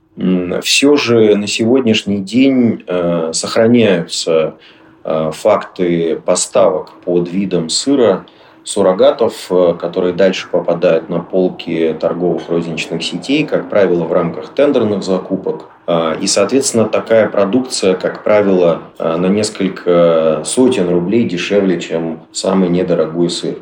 все 0.63 0.97
же 0.97 1.37
на 1.37 1.47
сегодняшний 1.47 2.21
день 2.21 2.83
а, 2.87 3.33
сохраняются 3.35 4.55
факты 5.05 6.21
поставок 6.25 6.93
под 7.05 7.29
видом 7.29 7.69
сыра 7.69 8.27
суррогатов, 8.65 9.51
которые 9.81 10.13
дальше 10.13 10.49
попадают 10.51 11.09
на 11.09 11.21
полки 11.21 11.97
торговых 11.99 12.49
розничных 12.49 13.03
сетей, 13.03 13.47
как 13.47 13.71
правило, 13.71 14.05
в 14.05 14.13
рамках 14.13 14.51
тендерных 14.51 15.03
закупок. 15.03 15.67
А, 15.87 16.15
и, 16.21 16.27
соответственно, 16.27 16.85
такая 16.85 17.29
продукция, 17.29 17.95
как 17.95 18.23
правило, 18.23 18.83
на 18.99 19.27
несколько 19.27 20.43
сотен 20.45 20.89
рублей 20.91 21.25
дешевле, 21.25 21.81
чем 21.81 22.21
самый 22.33 22.69
недорогой 22.69 23.31
сыр. 23.31 23.57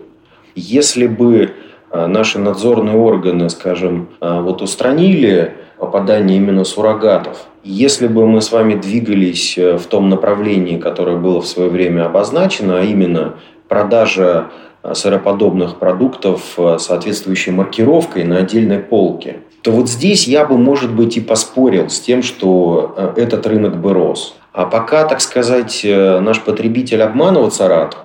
Если 0.54 1.07
бы 1.07 1.54
наши 1.92 2.38
надзорные 2.38 2.97
органы, 2.97 3.49
скажем, 3.50 4.09
вот 4.21 4.62
устранили 4.62 5.54
попадание 5.78 6.37
именно 6.37 6.64
суррогатов, 6.64 7.47
если 7.64 8.09
бы 8.09 8.26
мы 8.26 8.40
с 8.40 8.50
вами 8.50 8.75
двигались 8.75 9.57
э, 9.57 9.76
в 9.76 9.87
том 9.87 10.09
направлении, 10.09 10.78
которое 10.78 11.16
было 11.16 11.40
в 11.40 11.47
свое 11.47 11.71
время 11.71 12.07
обозначено, 12.07 12.78
а 12.78 12.83
именно 12.83 13.35
продажа 13.68 14.49
сыроподобных 14.92 15.76
продуктов 15.76 16.59
соответствующей 16.78 17.50
маркировкой 17.50 18.25
на 18.25 18.38
отдельной 18.38 18.78
полке– 18.78 19.38
то 19.62 19.73
вот 19.73 19.88
здесь 19.88 20.26
я 20.26 20.45
бы, 20.45 20.57
может 20.57 20.95
быть, 20.95 21.16
и 21.16 21.21
поспорил 21.21 21.90
с 21.90 22.00
тем, 22.00 22.23
что 22.23 22.95
э, 22.97 23.12
этот 23.16 23.47
рынок 23.47 23.76
бы 23.76 23.92
рос. 23.92 24.35
А 24.52 24.64
пока, 24.66 25.04
так 25.04 25.21
сказать, 25.21 25.83
э, 25.85 26.21
наш 26.21 26.40
потребитель 26.40 27.02
обманываться 27.02 27.68
рад, 27.68 27.97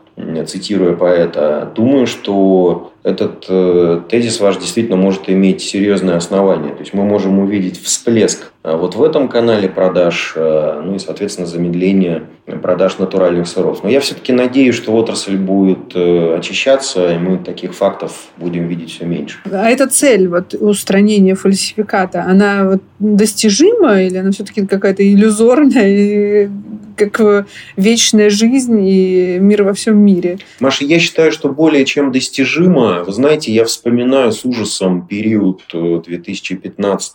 цитируя 0.47 0.93
поэта, 0.95 1.71
думаю, 1.75 2.07
что 2.07 2.93
этот 3.03 3.45
э, 3.49 4.01
тезис 4.09 4.39
ваш 4.39 4.57
действительно 4.57 4.95
может 4.95 5.29
иметь 5.29 5.61
серьезное 5.61 6.15
основание. 6.15 6.73
То 6.73 6.79
есть 6.79 6.93
мы 6.93 7.03
можем 7.03 7.39
увидеть 7.39 7.81
всплеск 7.81 8.53
а 8.63 8.77
вот 8.77 8.95
в 8.95 9.03
этом 9.03 9.27
канале 9.27 9.67
продаж, 9.67 10.33
э, 10.37 10.81
ну 10.85 10.95
и, 10.95 10.99
соответственно, 10.99 11.45
замедление 11.45 12.23
продаж 12.61 12.97
натуральных 12.97 13.45
сыров. 13.45 13.83
Но 13.83 13.89
я 13.89 13.99
все-таки 13.99 14.31
надеюсь, 14.31 14.75
что 14.75 14.93
отрасль 14.93 15.35
будет 15.35 15.93
э, 15.95 16.37
очищаться, 16.37 17.13
и 17.13 17.17
мы 17.17 17.39
таких 17.39 17.75
фактов 17.75 18.13
будем 18.37 18.67
видеть 18.67 18.91
все 18.91 19.03
меньше. 19.03 19.39
А 19.51 19.69
эта 19.69 19.87
цель 19.87 20.29
вот, 20.29 20.53
устранения 20.53 21.35
фальсификата, 21.35 22.23
она 22.23 22.63
вот, 22.69 22.81
достижима 22.99 24.01
или 24.01 24.15
она 24.15 24.31
все-таки 24.31 24.65
какая-то 24.65 25.03
иллюзорная, 25.03 25.89
и 25.89 26.49
как 26.95 27.47
вечная 27.77 28.29
жизнь 28.29 28.85
и 28.85 29.37
мир 29.39 29.63
во 29.63 29.73
всем 29.73 29.97
мире? 29.97 30.39
Маша, 30.59 30.85
я 30.85 30.99
считаю, 30.99 31.31
что 31.31 31.49
более 31.49 31.85
чем 31.85 32.11
достижимо 32.11 33.03
вы 33.03 33.11
знаете, 33.11 33.51
я 33.51 33.65
вспоминаю 33.65 34.31
с 34.31 34.45
ужасом 34.45 35.07
период 35.07 35.63
2015 35.71 37.13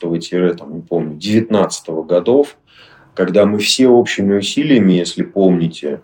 там, 0.59 0.75
не 0.75 0.83
помню, 0.83 1.17
19 1.17 1.89
годов, 2.07 2.57
когда 3.15 3.47
мы 3.47 3.59
все 3.59 3.89
общими 3.89 4.37
усилиями, 4.37 4.93
если 4.93 5.23
помните, 5.23 6.01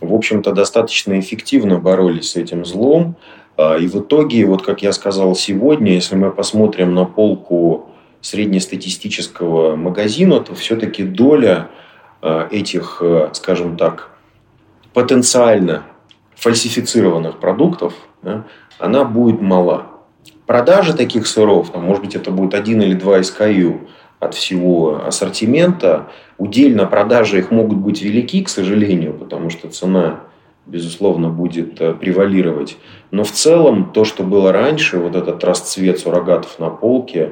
в 0.00 0.14
общем-то, 0.14 0.52
достаточно 0.52 1.18
эффективно 1.18 1.78
боролись 1.78 2.30
с 2.30 2.36
этим 2.36 2.64
злом. 2.64 3.16
А, 3.56 3.76
и 3.76 3.86
в 3.86 4.00
итоге, 4.00 4.46
вот 4.46 4.62
как 4.62 4.82
я 4.82 4.92
сказал 4.92 5.34
сегодня, 5.36 5.92
если 5.92 6.16
мы 6.16 6.30
посмотрим 6.30 6.94
на 6.94 7.04
полку 7.04 7.90
среднестатистического 8.22 9.76
магазина, 9.76 10.40
то 10.40 10.54
все-таки 10.54 11.02
доля 11.02 11.68
этих, 12.50 12.98
э, 13.00 13.30
скажем 13.32 13.76
так, 13.76 14.10
потенциально 14.92 15.84
фальсифицированных 16.36 17.38
продуктов 17.38 17.94
да, 18.22 18.44
она 18.78 19.04
будет 19.04 19.40
мала. 19.40 19.86
Продажи 20.46 20.94
таких 20.94 21.26
сыров, 21.26 21.70
там, 21.70 21.84
может 21.84 22.02
быть, 22.02 22.16
это 22.16 22.30
будет 22.30 22.54
один 22.54 22.82
или 22.82 22.94
два 22.94 23.20
SKU 23.20 23.88
от 24.18 24.34
всего 24.34 25.02
ассортимента, 25.06 26.08
удельно 26.38 26.86
продажи 26.86 27.38
их 27.38 27.50
могут 27.50 27.78
быть 27.78 28.02
велики, 28.02 28.42
к 28.42 28.48
сожалению, 28.48 29.14
потому 29.14 29.50
что 29.50 29.68
цена 29.68 30.20
безусловно, 30.70 31.28
будет 31.28 31.80
э, 31.80 31.94
превалировать. 31.94 32.76
Но 33.10 33.24
в 33.24 33.32
целом 33.32 33.90
то, 33.92 34.04
что 34.04 34.22
было 34.22 34.52
раньше, 34.52 34.98
вот 34.98 35.16
этот 35.16 35.42
расцвет 35.42 35.98
суррогатов 35.98 36.58
на 36.58 36.70
полке, 36.70 37.20
э, 37.20 37.30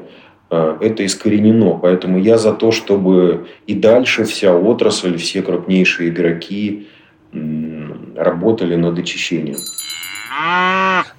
это 0.51 1.05
искоренено. 1.05 1.79
Поэтому 1.79 2.19
я 2.19 2.39
за 2.39 2.53
то, 2.53 2.73
чтобы 2.73 3.49
и 3.67 3.75
дальше 3.75 4.25
вся 4.25 4.55
отрасль, 4.55 5.17
все 5.17 5.43
крупнейшие 5.43 6.11
игроки 6.11 6.89
работали 7.33 8.75
над 8.75 8.99
очищением. 8.99 9.59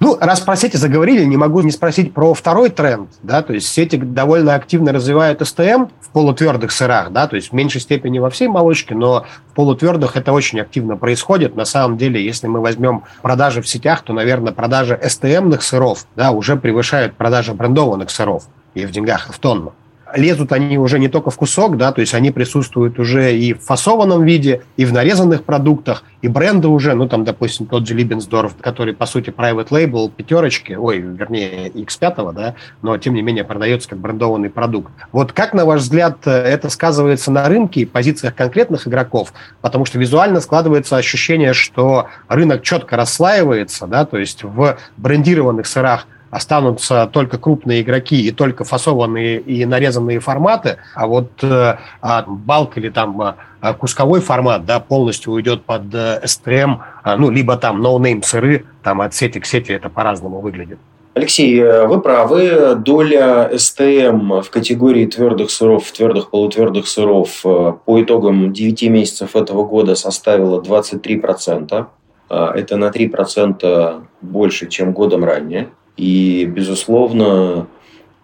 Ну, 0.00 0.16
раз 0.18 0.40
про 0.40 0.56
сети 0.56 0.76
заговорили, 0.76 1.24
не 1.24 1.36
могу 1.36 1.60
не 1.60 1.70
спросить 1.70 2.14
про 2.14 2.32
второй 2.32 2.70
тренд, 2.70 3.10
да, 3.22 3.42
то 3.42 3.52
есть 3.52 3.68
сети 3.68 3.96
довольно 3.96 4.54
активно 4.54 4.92
развивают 4.92 5.46
СТМ 5.46 5.86
в 6.00 6.10
полутвердых 6.12 6.72
сырах, 6.72 7.10
да, 7.12 7.26
то 7.26 7.36
есть 7.36 7.50
в 7.50 7.52
меньшей 7.52 7.82
степени 7.82 8.18
во 8.18 8.30
всей 8.30 8.48
молочке, 8.48 8.94
но 8.94 9.26
в 9.50 9.54
полутвердых 9.54 10.16
это 10.16 10.32
очень 10.32 10.60
активно 10.60 10.96
происходит. 10.96 11.54
На 11.54 11.66
самом 11.66 11.98
деле, 11.98 12.24
если 12.24 12.46
мы 12.46 12.60
возьмем 12.60 13.02
продажи 13.20 13.60
в 13.60 13.68
сетях, 13.68 14.02
то, 14.02 14.14
наверное, 14.14 14.52
продажи 14.52 14.98
СТМных 15.02 15.62
сыров, 15.62 16.06
да, 16.16 16.30
уже 16.30 16.56
превышают 16.56 17.14
продажи 17.14 17.52
брендованных 17.52 18.10
сыров 18.10 18.44
и 18.74 18.86
в 18.86 18.90
деньгах, 18.90 19.30
и 19.30 19.32
в 19.32 19.38
тонну 19.38 19.72
лезут 20.14 20.52
они 20.52 20.78
уже 20.78 20.98
не 20.98 21.08
только 21.08 21.30
в 21.30 21.36
кусок, 21.36 21.76
да, 21.76 21.92
то 21.92 22.00
есть 22.00 22.14
они 22.14 22.30
присутствуют 22.30 22.98
уже 22.98 23.36
и 23.36 23.54
в 23.54 23.60
фасованном 23.60 24.24
виде, 24.24 24.62
и 24.76 24.84
в 24.84 24.92
нарезанных 24.92 25.44
продуктах, 25.44 26.04
и 26.22 26.28
бренды 26.28 26.68
уже, 26.68 26.94
ну, 26.94 27.08
там, 27.08 27.24
допустим, 27.24 27.66
тот 27.66 27.86
же 27.86 27.94
Либенсдорф, 27.94 28.54
который, 28.60 28.94
по 28.94 29.06
сути, 29.06 29.30
private 29.30 29.68
label 29.68 30.10
пятерочки, 30.10 30.72
ой, 30.72 30.98
вернее, 30.98 31.68
X5, 31.70 32.32
да, 32.32 32.54
но, 32.82 32.98
тем 32.98 33.14
не 33.14 33.22
менее, 33.22 33.44
продается 33.44 33.90
как 33.90 33.98
брендованный 33.98 34.50
продукт. 34.50 34.92
Вот 35.12 35.32
как, 35.32 35.54
на 35.54 35.64
ваш 35.64 35.82
взгляд, 35.82 36.26
это 36.26 36.68
сказывается 36.68 37.30
на 37.30 37.48
рынке 37.48 37.80
и 37.80 37.84
позициях 37.84 38.34
конкретных 38.34 38.86
игроков? 38.86 39.32
Потому 39.60 39.84
что 39.84 39.98
визуально 39.98 40.40
складывается 40.40 40.96
ощущение, 40.96 41.52
что 41.52 42.08
рынок 42.28 42.62
четко 42.62 42.96
расслаивается, 42.96 43.86
да, 43.86 44.04
то 44.04 44.18
есть 44.18 44.42
в 44.42 44.76
брендированных 44.96 45.66
сырах 45.66 46.06
останутся 46.30 47.08
только 47.12 47.38
крупные 47.38 47.82
игроки 47.82 48.20
и 48.20 48.30
только 48.30 48.64
фасованные 48.64 49.40
и 49.40 49.64
нарезанные 49.64 50.20
форматы, 50.20 50.78
а 50.94 51.06
вот 51.06 51.30
э, 51.42 51.76
а, 52.00 52.24
балк 52.26 52.78
или 52.78 52.88
там 52.88 53.20
а, 53.60 53.74
кусковой 53.74 54.20
формат, 54.20 54.64
да, 54.64 54.80
полностью 54.80 55.32
уйдет 55.32 55.64
под 55.64 55.94
э, 55.94 56.20
STM, 56.24 56.78
а, 57.02 57.16
ну, 57.16 57.30
либо 57.30 57.56
там 57.56 57.84
no-name 57.84 58.22
сыры, 58.22 58.64
там 58.82 59.00
от 59.00 59.14
сети 59.14 59.40
к 59.40 59.46
сети 59.46 59.72
это 59.72 59.88
по-разному 59.88 60.40
выглядит. 60.40 60.78
Алексей, 61.14 61.58
э, 61.60 61.86
вы 61.86 62.00
правы. 62.00 62.76
Доля 62.76 63.50
СТМ 63.56 64.40
в 64.40 64.50
категории 64.50 65.06
твердых 65.06 65.50
сыров, 65.50 65.90
твердых, 65.90 66.30
полутвердых 66.30 66.86
сыров 66.86 67.40
э, 67.44 67.72
по 67.84 68.02
итогам 68.02 68.52
9 68.52 68.82
месяцев 68.84 69.34
этого 69.34 69.64
года 69.64 69.96
составила 69.96 70.62
23%. 70.62 71.86
Это 72.30 72.76
на 72.76 72.90
3% 72.90 74.04
больше, 74.20 74.68
чем 74.68 74.92
годом 74.92 75.24
ранее. 75.24 75.70
И, 76.00 76.46
безусловно, 76.46 77.66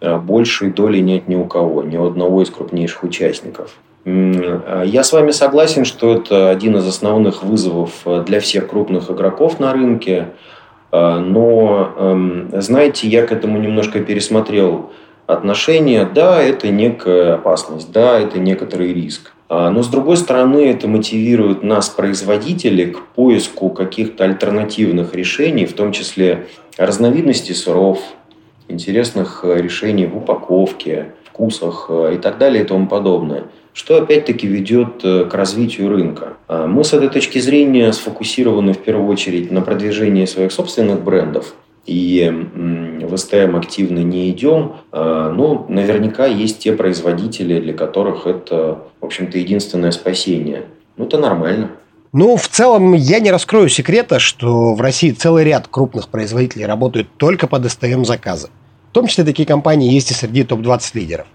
э, 0.00 0.16
большей 0.16 0.70
доли 0.70 1.00
нет 1.00 1.28
ни 1.28 1.34
у 1.34 1.44
кого, 1.44 1.82
ни 1.82 1.98
у 1.98 2.06
одного 2.06 2.42
из 2.42 2.48
крупнейших 2.48 3.04
участников. 3.04 3.76
Э, 4.06 4.82
я 4.86 5.04
с 5.04 5.12
вами 5.12 5.30
согласен, 5.30 5.84
что 5.84 6.14
это 6.14 6.48
один 6.48 6.78
из 6.78 6.88
основных 6.88 7.42
вызовов 7.42 7.90
э, 8.06 8.24
для 8.26 8.40
всех 8.40 8.68
крупных 8.70 9.10
игроков 9.10 9.60
на 9.60 9.74
рынке. 9.74 10.28
Но, 10.92 11.92
эм, 11.98 12.48
знаете, 12.54 13.06
я 13.08 13.26
к 13.26 13.32
этому 13.32 13.58
немножко 13.58 14.00
пересмотрел 14.00 14.92
отношение. 15.26 16.08
Да, 16.14 16.40
это 16.40 16.68
некая 16.68 17.34
опасность, 17.34 17.92
да, 17.92 18.18
это 18.18 18.38
некоторый 18.38 18.94
риск. 18.94 19.34
Но, 19.50 19.82
с 19.82 19.88
другой 19.88 20.16
стороны, 20.16 20.70
это 20.70 20.88
мотивирует 20.88 21.62
нас, 21.62 21.90
производителей, 21.90 22.92
к 22.92 23.00
поиску 23.14 23.68
каких-то 23.68 24.24
альтернативных 24.24 25.14
решений, 25.14 25.66
в 25.66 25.74
том 25.74 25.92
числе 25.92 26.46
разновидностей 26.76 27.54
сыров, 27.54 28.00
интересных 28.68 29.40
э, 29.44 29.60
решений 29.60 30.06
в 30.06 30.16
упаковке, 30.16 31.12
вкусах 31.24 31.86
э, 31.88 32.14
и 32.14 32.18
так 32.18 32.38
далее 32.38 32.64
и 32.64 32.66
тому 32.66 32.86
подобное 32.86 33.44
что 33.76 33.98
опять-таки 33.98 34.46
ведет 34.46 35.04
э, 35.04 35.26
к 35.26 35.34
развитию 35.34 35.90
рынка. 35.90 36.38
А 36.48 36.66
мы 36.66 36.82
с 36.82 36.94
этой 36.94 37.10
точки 37.10 37.38
зрения 37.38 37.92
сфокусированы 37.92 38.72
в 38.72 38.78
первую 38.78 39.06
очередь 39.06 39.50
на 39.50 39.60
продвижении 39.60 40.24
своих 40.24 40.50
собственных 40.50 41.04
брендов, 41.04 41.54
и 41.84 42.32
в 43.02 43.16
СТМ 43.16 43.54
активно 43.54 44.00
не 44.00 44.30
идем, 44.30 44.76
а, 44.90 45.30
но 45.30 45.66
наверняка 45.68 46.26
есть 46.26 46.58
те 46.58 46.72
производители, 46.72 47.60
для 47.60 47.74
которых 47.74 48.26
это, 48.26 48.82
в 49.00 49.04
общем-то, 49.04 49.38
единственное 49.38 49.92
спасение. 49.92 50.64
Ну, 50.96 51.04
это 51.04 51.18
нормально. 51.18 51.70
Ну, 52.18 52.38
в 52.38 52.48
целом, 52.48 52.94
я 52.94 53.20
не 53.20 53.30
раскрою 53.30 53.68
секрета, 53.68 54.20
что 54.20 54.72
в 54.72 54.80
России 54.80 55.10
целый 55.10 55.44
ряд 55.44 55.68
крупных 55.68 56.08
производителей 56.08 56.64
работают 56.64 57.10
только 57.18 57.46
под 57.46 57.70
СТМ-заказы. 57.70 58.48
В 58.88 58.94
том 58.94 59.06
числе 59.06 59.22
такие 59.22 59.46
компании 59.46 59.92
есть 59.92 60.10
и 60.10 60.14
среди 60.14 60.42
топ-20 60.42 60.92
лидеров. 60.94 61.26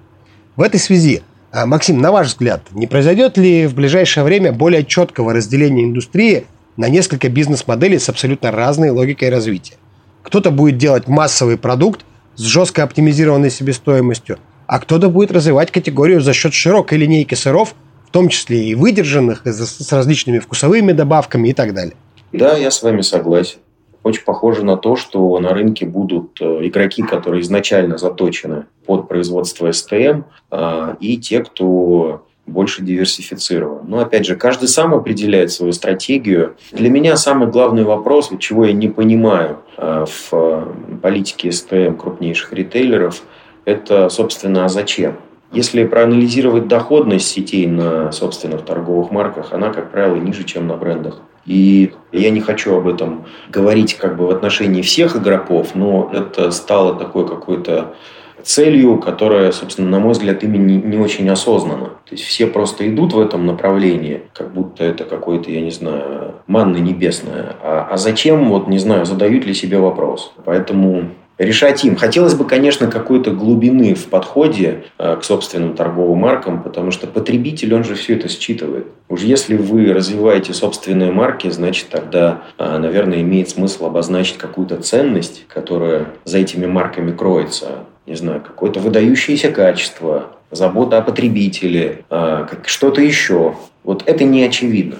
В 0.56 0.64
этой 0.64 0.80
связи, 0.80 1.22
а, 1.52 1.68
Максим, 1.68 2.02
на 2.02 2.12
ваш 2.12 2.30
взгляд, 2.30 2.64
не 2.72 2.88
произойдет 2.88 3.38
ли 3.38 3.68
в 3.68 3.76
ближайшее 3.76 4.24
время 4.24 4.54
более 4.54 4.84
четкого 4.84 5.34
разделения 5.34 5.84
индустрии 5.84 6.48
на 6.78 6.90
несколько 6.90 7.30
бизнес-моделей 7.30 8.00
с 8.00 8.10
абсолютно 8.10 8.50
разной 8.50 8.90
логикой 8.90 9.30
развития? 9.30 9.76
Кто-то 10.24 10.50
будет 10.50 10.80
делать 10.80 11.08
массовый 11.08 11.60
продукт 11.60 12.04
с 12.36 12.42
жестко 12.42 12.82
оптимизированной 12.82 13.52
себестоимостью, 13.52 14.40
а 14.66 14.80
кто-то 14.80 15.12
будет 15.12 15.32
развивать 15.32 15.70
категорию 15.70 16.22
за 16.22 16.34
счет 16.34 16.56
широкой 16.56 16.98
линейки 16.98 17.36
сыров– 17.36 17.76
в 18.12 18.14
том 18.14 18.28
числе 18.28 18.66
и 18.66 18.76
выдержанных, 18.76 19.44
с 19.46 19.90
различными 19.94 20.40
вкусовыми 20.40 20.92
добавками 20.92 21.48
и 21.48 21.54
так 21.54 21.74
далее. 21.74 21.96
Да, 22.34 22.58
я 22.58 22.70
с 22.70 22.84
вами 22.84 23.00
согласен. 23.00 23.60
Очень 24.04 24.24
похоже 24.26 24.66
на 24.66 24.76
то, 24.76 24.98
что 24.98 25.40
на 25.40 25.54
рынке 25.54 25.86
будут 25.86 26.42
э, 26.42 26.68
игроки, 26.68 27.04
которые 27.04 27.42
изначально 27.42 27.98
заточены 27.98 28.66
под 28.86 29.08
производство 29.08 29.72
СТМ, 29.72 30.24
а, 30.50 30.98
и 31.00 31.16
те, 31.18 31.42
кто 31.42 32.26
больше 32.46 32.82
диверсифицирован. 32.82 33.88
Но, 33.88 34.00
опять 34.00 34.26
же, 34.26 34.36
каждый 34.36 34.68
сам 34.68 34.94
определяет 34.94 35.54
свою 35.54 35.72
стратегию. 35.72 36.58
Для 36.74 36.90
меня 36.90 37.16
самый 37.16 37.48
главный 37.48 37.86
вопрос, 37.86 38.30
чего 38.40 38.66
я 38.66 38.74
не 38.74 38.90
понимаю 38.90 39.60
э, 39.78 40.06
в 40.06 40.34
э, 40.34 40.66
политике 41.02 41.50
СТМ 41.50 41.96
крупнейших 41.96 42.52
ритейлеров, 42.52 43.24
это, 43.64 44.10
собственно, 44.10 44.66
а 44.66 44.70
зачем? 44.70 45.16
Если 45.52 45.84
проанализировать 45.84 46.68
доходность 46.68 47.28
сетей 47.28 47.68
на 47.68 48.12
собственных 48.12 48.64
торговых 48.64 49.12
марках, 49.12 49.52
она, 49.52 49.72
как 49.72 49.92
правило, 49.92 50.16
ниже, 50.16 50.44
чем 50.46 50.68
на 50.68 50.78
брендах. 50.78 51.20
И 51.46 51.94
я 52.12 52.30
не 52.30 52.40
хочу 52.40 52.76
об 52.76 52.88
этом 52.88 53.26
говорить 53.50 53.96
как 53.96 54.16
бы 54.16 54.28
в 54.28 54.32
отношении 54.32 54.82
всех 54.82 55.16
игроков, 55.16 55.76
но 55.76 56.10
это 56.14 56.52
стало 56.52 56.96
такой 56.96 57.28
какой-то 57.28 57.96
целью, 58.44 58.98
которая, 58.98 59.52
собственно, 59.52 59.90
на 59.90 60.00
мой 60.00 60.14
взгляд, 60.14 60.44
ими 60.44 60.58
не, 60.58 60.78
не 60.78 60.98
очень 60.98 61.30
осознанно. 61.30 61.86
То 62.06 62.12
есть 62.12 62.24
все 62.24 62.48
просто 62.48 62.88
идут 62.88 63.14
в 63.14 63.20
этом 63.20 63.46
направлении, 63.46 64.24
как 64.34 64.54
будто 64.54 64.84
это 64.84 65.04
какое-то, 65.04 65.52
я 65.52 65.62
не 65.62 65.72
знаю, 65.72 66.36
манна 66.48 66.78
небесная. 66.78 67.56
А, 67.62 67.88
а 67.92 67.98
зачем, 67.98 68.50
вот 68.50 68.68
не 68.68 68.80
знаю, 68.80 69.06
задают 69.06 69.46
ли 69.46 69.54
себе 69.54 69.80
вопрос. 69.80 70.34
Поэтому 70.46 71.10
решать 71.42 71.84
им. 71.84 71.96
Хотелось 71.96 72.36
бы, 72.36 72.46
конечно, 72.46 72.88
какой-то 72.88 73.32
глубины 73.32 73.94
в 73.96 74.06
подходе 74.06 74.84
э, 74.98 75.16
к 75.18 75.24
собственным 75.24 75.76
торговым 75.76 76.20
маркам, 76.20 76.62
потому 76.64 76.92
что 76.92 77.08
потребитель, 77.08 77.74
он 77.74 77.84
же 77.84 77.96
все 77.96 78.16
это 78.16 78.30
считывает. 78.30 78.88
Уж 79.10 79.22
если 79.22 79.56
вы 79.56 79.94
развиваете 79.94 80.54
собственные 80.54 81.12
марки, 81.12 81.50
значит, 81.50 81.90
тогда, 81.90 82.44
э, 82.58 82.78
наверное, 82.78 83.22
имеет 83.22 83.50
смысл 83.50 83.88
обозначить 83.88 84.38
какую-то 84.38 84.78
ценность, 84.78 85.46
которая 85.48 86.08
за 86.26 86.38
этими 86.38 86.66
марками 86.66 87.12
кроется. 87.12 87.86
Не 88.06 88.16
знаю, 88.16 88.42
какое-то 88.42 88.80
выдающееся 88.80 89.52
качество, 89.52 90.28
забота 90.52 90.98
о 90.98 91.02
потребителе, 91.02 92.04
э, 92.10 92.48
что-то 92.66 93.02
еще. 93.02 93.56
Вот 93.84 94.04
это 94.06 94.24
не 94.24 94.44
очевидно. 94.44 94.98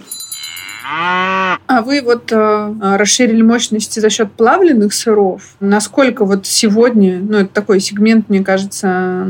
А 0.94 1.82
вы 1.82 2.02
вот 2.02 2.32
э, 2.32 2.74
расширили 2.98 3.42
мощности 3.42 4.00
за 4.00 4.10
счет 4.10 4.32
плавленных 4.34 4.94
сыров. 4.94 5.56
Насколько 5.62 6.26
вот 6.26 6.46
сегодня, 6.46 7.20
ну, 7.20 7.38
это 7.38 7.54
такой 7.54 7.80
сегмент, 7.80 8.28
мне 8.28 8.44
кажется, 8.44 9.26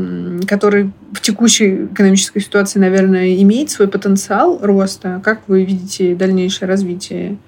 который 0.48 0.90
в 1.12 1.20
текущей 1.20 1.84
экономической 1.84 2.40
ситуации, 2.40 2.80
наверное, 2.80 3.36
имеет 3.42 3.70
свой 3.70 3.86
потенциал 3.86 4.58
роста. 4.60 5.20
Как 5.22 5.42
вы 5.46 5.64
видите 5.64 6.16
дальнейшее 6.16 6.68
развитие? 6.68 7.38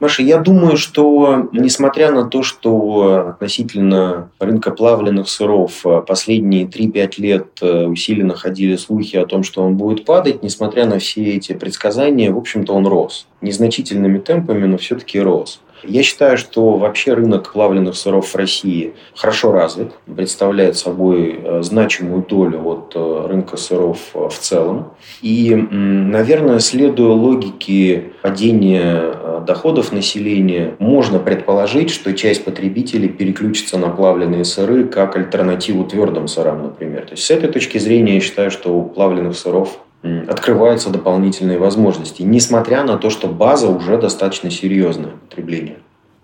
Маша, 0.00 0.22
я 0.22 0.38
думаю, 0.38 0.78
что 0.78 1.50
несмотря 1.52 2.10
на 2.10 2.24
то, 2.24 2.42
что 2.42 3.28
относительно 3.28 4.30
рынка 4.38 4.70
плавленных 4.70 5.28
сыров 5.28 5.84
э, 5.84 6.00
последние 6.00 6.64
3-5 6.64 7.12
лет 7.18 7.46
э, 7.60 7.84
усиленно 7.84 8.34
ходили 8.34 8.76
слухи 8.76 9.16
о 9.16 9.26
том, 9.26 9.42
что 9.42 9.62
он 9.62 9.76
будет 9.76 10.06
падать, 10.06 10.42
несмотря 10.42 10.86
на 10.86 10.98
все 10.98 11.34
эти 11.34 11.52
предсказания, 11.52 12.32
в 12.32 12.38
общем-то 12.38 12.72
он 12.72 12.86
рос. 12.86 13.26
Незначительными 13.42 14.18
темпами, 14.18 14.64
но 14.64 14.78
все-таки 14.78 15.20
рос. 15.20 15.60
Я 15.82 16.02
считаю, 16.02 16.36
что 16.36 16.76
вообще 16.76 17.14
рынок 17.14 17.52
плавленных 17.52 17.96
сыров 17.96 18.28
в 18.28 18.36
России 18.36 18.94
хорошо 19.14 19.52
развит, 19.52 19.92
представляет 20.14 20.76
собой 20.76 21.40
э, 21.42 21.62
значимую 21.62 22.24
долю 22.26 22.66
от 22.66 22.92
э, 22.94 23.26
рынка 23.26 23.56
сыров 23.56 23.98
э, 24.14 24.28
в 24.28 24.38
целом. 24.38 24.92
И, 25.22 25.54
наверное, 25.54 26.58
следуя 26.58 27.12
логике 27.12 28.12
падения 28.22 29.14
доходов 29.46 29.92
населения, 29.92 30.74
можно 30.78 31.18
предположить, 31.18 31.90
что 31.90 32.12
часть 32.12 32.44
потребителей 32.44 33.08
переключится 33.08 33.78
на 33.78 33.88
плавленые 33.88 34.44
сыры 34.44 34.84
как 34.84 35.16
альтернативу 35.16 35.84
твердым 35.84 36.28
сырам, 36.28 36.62
например. 36.62 37.02
То 37.02 37.12
есть 37.12 37.24
с 37.24 37.30
этой 37.30 37.50
точки 37.50 37.78
зрения 37.78 38.14
я 38.14 38.20
считаю, 38.20 38.50
что 38.50 38.74
у 38.76 38.84
плавленных 38.84 39.36
сыров 39.36 39.78
открываются 40.02 40.90
дополнительные 40.90 41.58
возможности, 41.58 42.22
несмотря 42.22 42.84
на 42.84 42.96
то, 42.96 43.10
что 43.10 43.28
база 43.28 43.68
уже 43.68 43.98
достаточно 43.98 44.50
серьезное 44.50 45.12
потребление. 45.28 45.76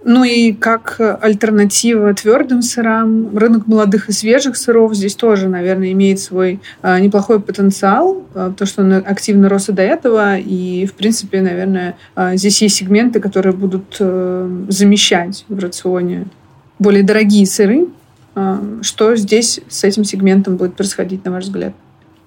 Ну 0.09 0.23
и 0.23 0.53
как 0.53 1.01
альтернатива 1.01 2.15
твердым 2.15 2.63
сырам, 2.63 3.37
рынок 3.37 3.67
молодых 3.67 4.09
и 4.09 4.13
свежих 4.13 4.57
сыров 4.57 4.95
здесь 4.95 5.17
тоже, 5.17 5.49
наверное, 5.49 5.91
имеет 5.91 6.21
свой 6.21 6.61
а, 6.81 7.01
неплохой 7.01 7.41
потенциал, 7.41 8.23
а, 8.33 8.53
то, 8.53 8.67
что 8.67 8.83
он 8.83 8.93
активно 8.93 9.49
рос 9.49 9.69
и 9.69 9.73
до 9.73 9.83
этого, 9.83 10.39
и, 10.39 10.87
в 10.87 10.93
принципе, 10.93 11.41
наверное, 11.41 11.97
а, 12.15 12.37
здесь 12.37 12.63
есть 12.63 12.77
сегменты, 12.77 13.19
которые 13.19 13.53
будут 13.53 13.97
а, 13.99 14.49
замещать 14.69 15.45
в 15.49 15.59
рационе 15.59 16.29
более 16.79 17.03
дорогие 17.03 17.45
сыры. 17.45 17.89
Что 18.83 19.17
здесь 19.17 19.61
с 19.67 19.83
этим 19.83 20.05
сегментом 20.05 20.57
будет 20.57 20.77
происходить, 20.77 21.25
на 21.25 21.33
ваш 21.33 21.45
взгляд? 21.45 21.73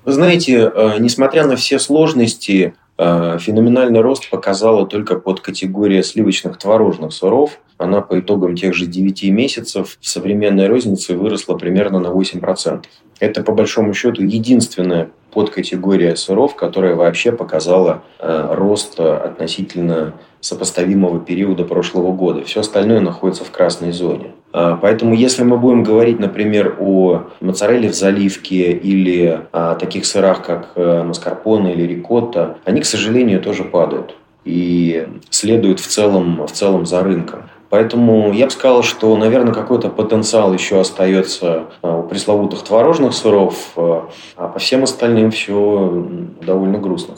Вы 0.06 0.14
знаете, 0.14 0.72
э, 0.74 0.98
несмотря 1.00 1.46
на 1.46 1.56
все 1.56 1.78
сложности, 1.78 2.74
э, 2.98 3.38
феноменальный 3.40 4.02
рост 4.02 4.30
показала 4.30 4.88
только 4.88 5.20
под 5.20 5.42
категория 5.42 6.04
сливочных 6.04 6.58
творожных 6.58 7.14
сыров. 7.14 7.60
Она 7.78 8.02
по 8.02 8.20
итогам 8.20 8.56
тех 8.56 8.74
же 8.74 8.86
9 8.86 9.30
месяцев 9.30 9.98
в 10.00 10.08
современной 10.08 10.68
рознице 10.68 11.16
выросла 11.16 11.58
примерно 11.58 12.00
на 12.00 12.08
8%. 12.08 12.86
Это, 13.20 13.44
по 13.44 13.54
большому 13.54 13.94
счету, 13.94 14.24
единственная 14.24 15.12
подкатегория 15.32 16.16
сыров, 16.16 16.56
которая 16.56 16.96
вообще 16.96 17.32
показала 17.32 18.04
э, 18.20 18.48
рост 18.52 19.00
относительно 19.00 20.14
сопоставимого 20.42 21.20
периода 21.20 21.64
прошлого 21.66 22.12
года. 22.12 22.44
Все 22.44 22.62
остальное 22.62 23.02
находится 23.02 23.44
в 23.44 23.52
красной 23.52 23.92
зоне. 23.92 24.32
А, 24.54 24.78
поэтому, 24.78 25.14
если 25.14 25.44
мы 25.44 25.58
будем 25.58 25.84
говорить, 25.84 26.20
например, 26.20 26.78
о 26.80 27.24
моцарелле 27.42 27.90
в 27.90 27.96
заливке 27.96 28.72
или 28.72 29.42
о 29.52 29.76
таких 29.76 30.06
сырах, 30.06 30.46
как 30.46 30.72
э, 30.76 31.04
маскарпоне 31.04 31.74
или 31.74 31.84
рикотта, 31.84 32.58
они, 32.66 32.82
к 32.82 32.86
сожалению, 32.86 33.42
тоже 33.42 33.64
падают 33.64 34.16
и 34.46 35.08
следуют 35.30 35.80
в 35.80 35.88
целом, 35.88 36.46
в 36.48 36.52
целом 36.52 36.86
за 36.86 37.04
рынком. 37.04 37.44
Поэтому 37.70 38.34
я 38.34 38.46
бы 38.46 38.52
сказал, 38.52 38.82
что, 38.82 39.16
наверное, 39.16 39.54
какой-то 39.54 39.90
потенциал 39.90 40.54
еще 40.54 40.80
остается 40.80 41.66
э, 41.84 42.00
у 42.00 42.04
пресловутых 42.04 42.64
творожных 42.64 43.14
сыров, 43.14 43.56
э, 43.76 44.02
а 44.38 44.48
по 44.48 44.60
всем 44.60 44.84
остальным 44.84 45.30
все 45.30 46.08
довольно 46.42 46.80
грустно. 46.80 47.16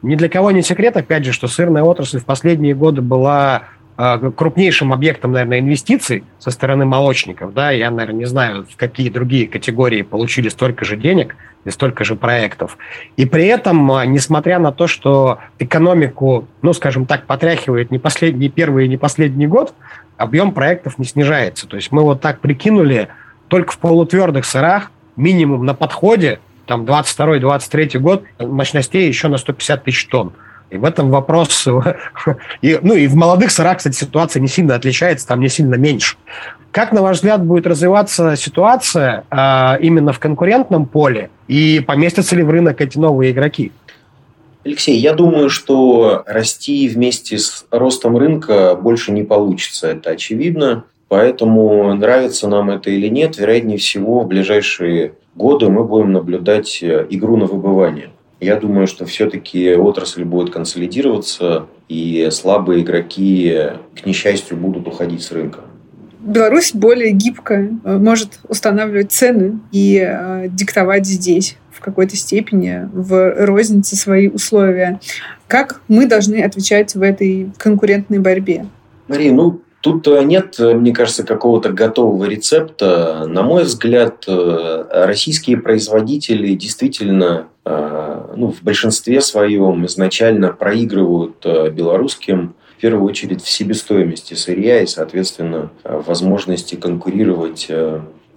Ни 0.00 0.14
для 0.14 0.28
кого 0.28 0.52
не 0.52 0.62
секрет, 0.62 0.96
опять 0.96 1.24
же, 1.24 1.32
что 1.32 1.48
сырная 1.48 1.82
отрасль 1.82 2.18
в 2.18 2.24
последние 2.24 2.74
годы 2.74 3.02
была 3.02 3.64
крупнейшим 3.98 4.92
объектом, 4.92 5.32
наверное, 5.32 5.58
инвестиций 5.58 6.22
со 6.38 6.52
стороны 6.52 6.84
молочников. 6.84 7.52
Да? 7.52 7.72
Я, 7.72 7.90
наверное, 7.90 8.20
не 8.20 8.24
знаю, 8.26 8.64
в 8.70 8.76
какие 8.76 9.10
другие 9.10 9.48
категории 9.48 10.02
получили 10.02 10.48
столько 10.50 10.84
же 10.84 10.96
денег 10.96 11.34
и 11.64 11.70
столько 11.70 12.04
же 12.04 12.14
проектов. 12.14 12.78
И 13.16 13.26
при 13.26 13.46
этом, 13.46 13.90
э, 13.90 14.06
несмотря 14.06 14.60
на 14.60 14.70
то, 14.70 14.86
что 14.86 15.40
экономику, 15.58 16.46
ну, 16.62 16.72
скажем 16.74 17.06
так, 17.06 17.26
потряхивает 17.26 17.90
не 17.90 17.98
последний 17.98 18.48
первый 18.48 18.84
и 18.84 18.88
не 18.88 18.96
последний 18.96 19.48
год, 19.48 19.74
объем 20.16 20.52
проектов 20.52 20.98
не 20.98 21.04
снижается. 21.04 21.66
То 21.66 21.74
есть 21.74 21.90
мы 21.90 22.02
вот 22.02 22.20
так 22.20 22.38
прикинули, 22.38 23.08
только 23.48 23.72
в 23.72 23.78
полутвердых 23.78 24.44
сырах 24.44 24.92
минимум 25.16 25.64
на 25.64 25.74
подходе 25.74 26.38
там 26.66 26.84
22-23 26.84 27.98
год 27.98 28.22
мощностей 28.38 29.08
еще 29.08 29.26
на 29.26 29.38
150 29.38 29.82
тысяч 29.82 30.06
тонн. 30.06 30.34
И 30.70 30.76
в 30.76 30.84
этом 30.84 31.10
вопрос... 31.10 31.66
И, 32.62 32.78
ну 32.82 32.94
и 32.94 33.06
в 33.06 33.14
молодых 33.14 33.50
сырах, 33.50 33.78
кстати, 33.78 33.96
ситуация 33.96 34.40
не 34.40 34.48
сильно 34.48 34.74
отличается, 34.74 35.26
там 35.26 35.40
не 35.40 35.48
сильно 35.48 35.76
меньше. 35.76 36.16
Как, 36.70 36.92
на 36.92 37.02
ваш 37.02 37.16
взгляд, 37.16 37.44
будет 37.44 37.66
развиваться 37.66 38.36
ситуация 38.36 39.24
э, 39.30 39.80
именно 39.80 40.12
в 40.12 40.18
конкурентном 40.18 40.86
поле? 40.86 41.30
И 41.46 41.82
поместятся 41.86 42.36
ли 42.36 42.42
в 42.42 42.50
рынок 42.50 42.80
эти 42.80 42.98
новые 42.98 43.32
игроки? 43.32 43.72
Алексей, 44.64 44.98
я 44.98 45.14
думаю, 45.14 45.48
что 45.48 46.24
расти 46.26 46.88
вместе 46.88 47.38
с 47.38 47.66
ростом 47.70 48.16
рынка 48.18 48.74
больше 48.74 49.12
не 49.12 49.22
получится, 49.22 49.88
это 49.88 50.10
очевидно. 50.10 50.84
Поэтому 51.08 51.94
нравится 51.94 52.48
нам 52.48 52.68
это 52.70 52.90
или 52.90 53.08
нет, 53.08 53.38
вероятнее 53.38 53.78
всего 53.78 54.20
в 54.20 54.26
ближайшие 54.26 55.14
годы 55.34 55.70
мы 55.70 55.84
будем 55.84 56.12
наблюдать 56.12 56.82
э, 56.82 57.06
игру 57.08 57.38
на 57.38 57.46
выбывание. 57.46 58.10
Я 58.40 58.56
думаю, 58.56 58.86
что 58.86 59.04
все-таки 59.06 59.74
отрасль 59.74 60.24
будет 60.24 60.50
консолидироваться, 60.50 61.66
и 61.88 62.28
слабые 62.30 62.82
игроки, 62.82 63.70
к 64.00 64.06
несчастью, 64.06 64.56
будут 64.56 64.86
уходить 64.86 65.22
с 65.22 65.32
рынка. 65.32 65.60
Беларусь 66.20 66.74
более 66.74 67.12
гибко 67.12 67.70
э, 67.84 67.96
может 67.96 68.40
устанавливать 68.48 69.12
цены 69.12 69.60
и 69.72 69.98
э, 70.04 70.48
диктовать 70.50 71.06
здесь 71.06 71.56
в 71.70 71.80
какой-то 71.80 72.16
степени 72.16 72.88
в 72.92 73.46
рознице 73.46 73.96
свои 73.96 74.28
условия. 74.28 75.00
Как 75.46 75.80
мы 75.88 76.06
должны 76.06 76.42
отвечать 76.42 76.94
в 76.94 77.02
этой 77.02 77.50
конкурентной 77.56 78.18
борьбе? 78.18 78.66
Мария, 79.06 79.32
ну, 79.32 79.62
Тут 79.88 80.06
э, 80.06 80.22
нет, 80.22 80.60
э, 80.60 80.74
мне 80.74 80.92
кажется, 80.92 81.24
какого-то 81.24 81.72
готового 81.72 82.26
рецепта. 82.26 83.24
На 83.26 83.42
мой 83.42 83.62
взгляд, 83.62 84.24
э, 84.28 84.84
российские 84.90 85.56
производители 85.56 86.52
действительно 86.54 87.48
ну, 87.64 88.50
в 88.50 88.62
большинстве 88.62 89.20
своем 89.20 89.84
изначально 89.84 90.54
проигрывают 90.54 91.44
белорусским 91.44 92.54
в 92.78 92.80
первую 92.80 93.04
очередь 93.04 93.42
в 93.42 93.48
себестоимости 93.48 94.32
сырья 94.32 94.80
и, 94.80 94.86
соответственно, 94.86 95.70
возможности 95.84 96.76
конкурировать 96.76 97.70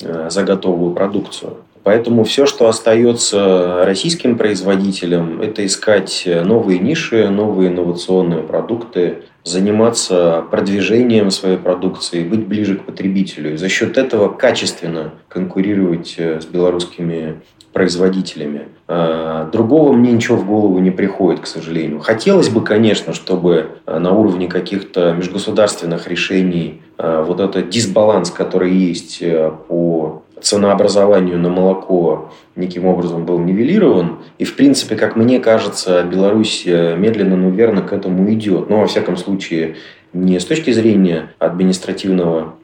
за 0.02 0.44
готовую 0.44 0.94
продукцию. 0.94 1.56
Поэтому 1.84 2.24
все, 2.24 2.46
что 2.46 2.68
остается 2.68 3.84
российским 3.86 4.38
производителям, 4.38 5.42
это 5.42 5.66
искать 5.66 6.28
новые 6.28 6.80
ниши, 6.80 7.30
новые 7.30 7.70
инновационные 7.70 8.44
продукты, 8.44 9.24
заниматься 9.44 10.46
продвижением 10.52 11.32
своей 11.32 11.58
продукции, 11.58 12.24
быть 12.24 12.46
ближе 12.46 12.76
к 12.76 12.84
потребителю. 12.84 13.54
И 13.54 13.58
за 13.58 13.70
счет 13.70 13.98
этого 13.98 14.30
качественно 14.30 15.14
конкурировать 15.28 16.16
э, 16.18 16.40
с 16.42 16.46
белорусскими 16.46 17.42
производителями. 17.74 18.68
А, 18.88 19.50
другого 19.50 19.94
мне 19.94 20.12
ничего 20.12 20.38
в 20.38 20.46
голову 20.46 20.78
не 20.80 20.92
приходит, 20.92 21.40
к 21.40 21.48
сожалению. 21.48 22.00
Хотелось 22.00 22.50
бы, 22.50 22.62
конечно, 22.62 23.14
чтобы 23.14 23.70
э, 23.86 23.98
на 23.98 24.12
уровне 24.12 24.48
каких-то 24.48 25.14
межгосударственных 25.14 26.08
решений 26.08 26.82
э, 26.98 27.24
вот 27.26 27.40
этот 27.40 27.70
дисбаланс, 27.70 28.30
который 28.30 28.72
есть 28.72 29.24
по 29.68 30.22
ценообразованию 30.42 31.38
на 31.38 31.50
молоко 31.50 32.32
неким 32.56 32.86
образом 32.86 33.26
был 33.26 33.40
нивелирован. 33.40 34.20
И, 34.38 34.44
в 34.44 34.56
принципе, 34.56 34.96
как 34.96 35.16
мне 35.16 35.40
кажется, 35.40 36.04
Беларусь 36.04 36.64
э, 36.66 36.96
медленно, 36.98 37.36
но 37.36 37.50
верно 37.50 37.82
к 37.82 37.94
этому 37.94 38.32
идет. 38.34 38.70
Но, 38.70 38.80
во 38.82 38.88
всяком 38.88 39.18
случае, 39.18 39.76
не 40.14 40.40
с 40.40 40.46
точки 40.46 40.72
зрения 40.72 41.34
административного 41.40 42.56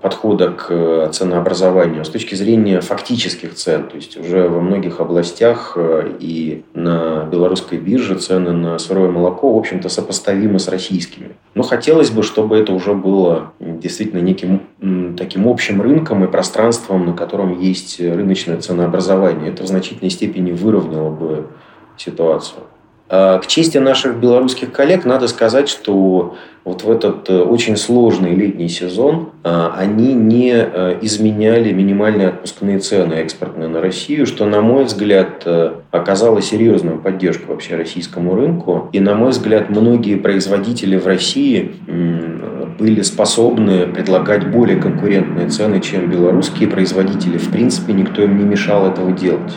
подхода 0.00 0.52
к 0.52 0.66
э, 0.70 1.08
ценообразованию, 1.12 2.02
а 2.02 2.04
с 2.04 2.08
точки 2.08 2.36
зрения 2.36 2.80
фактических 2.80 3.54
цен. 3.54 3.88
То 3.88 3.96
есть 3.96 4.16
уже 4.16 4.48
во 4.48 4.60
многих 4.60 5.00
областях 5.00 5.72
э, 5.74 6.12
и 6.20 6.62
на 6.72 7.24
белорусской 7.24 7.78
бирже 7.78 8.14
цены 8.16 8.52
на 8.52 8.78
сырое 8.78 9.10
молоко, 9.10 9.52
в 9.52 9.58
общем-то, 9.58 9.88
сопоставимы 9.88 10.60
с 10.60 10.68
российскими. 10.68 11.30
Но 11.54 11.64
хотелось 11.64 12.10
бы, 12.10 12.22
чтобы 12.22 12.58
это 12.58 12.72
уже 12.72 12.94
было 12.94 13.52
действительно 13.58 14.20
неким 14.20 14.62
таким 15.16 15.48
общим 15.48 15.82
рынком 15.82 16.24
и 16.24 16.28
пространством, 16.28 17.06
на 17.06 17.12
котором 17.12 17.58
есть 17.58 17.98
рыночное 17.98 18.58
ценообразование. 18.58 19.50
Это 19.50 19.64
в 19.64 19.66
значительной 19.66 20.10
степени 20.10 20.52
выровняло 20.52 21.10
бы 21.10 21.48
ситуацию. 21.96 22.62
А, 23.12 23.38
к 23.38 23.48
чести 23.48 23.78
наших 23.78 24.18
белорусских 24.18 24.72
коллег 24.72 25.04
надо 25.04 25.26
сказать, 25.26 25.68
что 25.68 26.36
вот 26.62 26.84
в 26.84 26.90
этот 26.90 27.28
э, 27.28 27.40
очень 27.40 27.76
сложный 27.76 28.36
летний 28.36 28.68
сезон 28.68 29.30
а, 29.42 29.74
они 29.76 30.14
не 30.14 30.52
э, 30.52 30.98
изменяли 31.02 31.72
минимальные 31.72 32.28
отпускные 32.28 32.78
цены 32.78 33.14
экспортные 33.14 33.66
на 33.66 33.80
Россию, 33.80 34.26
что, 34.26 34.46
на 34.46 34.60
мой 34.60 34.84
взгляд, 34.84 35.42
э, 35.44 35.72
оказало 35.90 36.40
серьезную 36.40 36.98
поддержку 36.98 37.50
вообще 37.50 37.74
российскому 37.74 38.36
рынку. 38.36 38.90
И, 38.92 39.00
на 39.00 39.14
мой 39.14 39.30
взгляд, 39.30 39.70
многие 39.70 40.14
производители 40.14 40.96
в 40.96 41.06
России 41.06 41.72
были 42.78 43.02
способны 43.02 43.86
предлагать 43.88 44.48
более 44.52 44.80
конкурентные 44.80 45.48
цены, 45.48 45.80
чем 45.80 46.08
белорусские 46.08 46.68
производители. 46.68 47.38
В 47.38 47.50
принципе, 47.50 47.92
никто 47.92 48.22
им 48.22 48.38
не 48.38 48.44
мешал 48.44 48.86
этого 48.86 49.10
делать 49.10 49.52